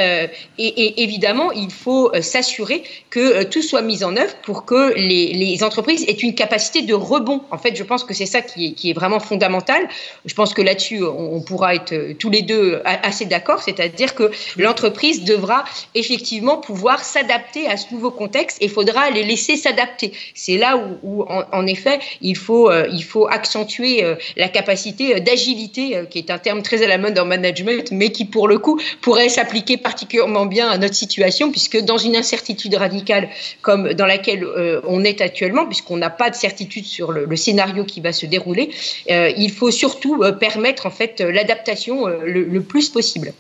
[0.58, 6.12] évidemment il faut s'assurer que tout soit mis en œuvre pour que les, entreprises aient
[6.12, 7.42] une capacité de rebond.
[7.52, 9.88] En fait, je pense que c'est ça qui est vraiment fondamental.
[10.26, 14.32] Je pense que là-dessus on pourra être être tous les deux assez d'accord, c'est-à-dire que
[14.58, 15.64] l'entreprise devra
[15.96, 20.14] effectivement pouvoir s'adapter à ce nouveau contexte et il faudra les laisser s'adapter.
[20.34, 22.72] C'est là où, en, effet, il faut,
[23.08, 24.04] faut accentuer
[24.38, 28.26] la capacité d'agilité, qui est un terme très à la mode en management, mais qui
[28.26, 33.30] pour le coup pourrait s'appliquer particulièrement bien à notre situation, puisque dans une incertitude radicale
[33.62, 34.46] comme dans laquelle
[34.86, 38.70] on est actuellement, puisqu'on n'a pas de certitude sur le, scénario qui va se dérouler,
[39.10, 43.34] euh, il faut surtout euh, permettre en fait l'adaptation euh, le plus possible.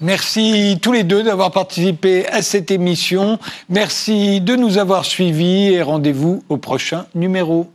[0.00, 3.38] Merci tous les deux d'avoir participé à cette émission.
[3.70, 7.70] Merci de nous avoir suivis et rendez-vous au prochain numéro.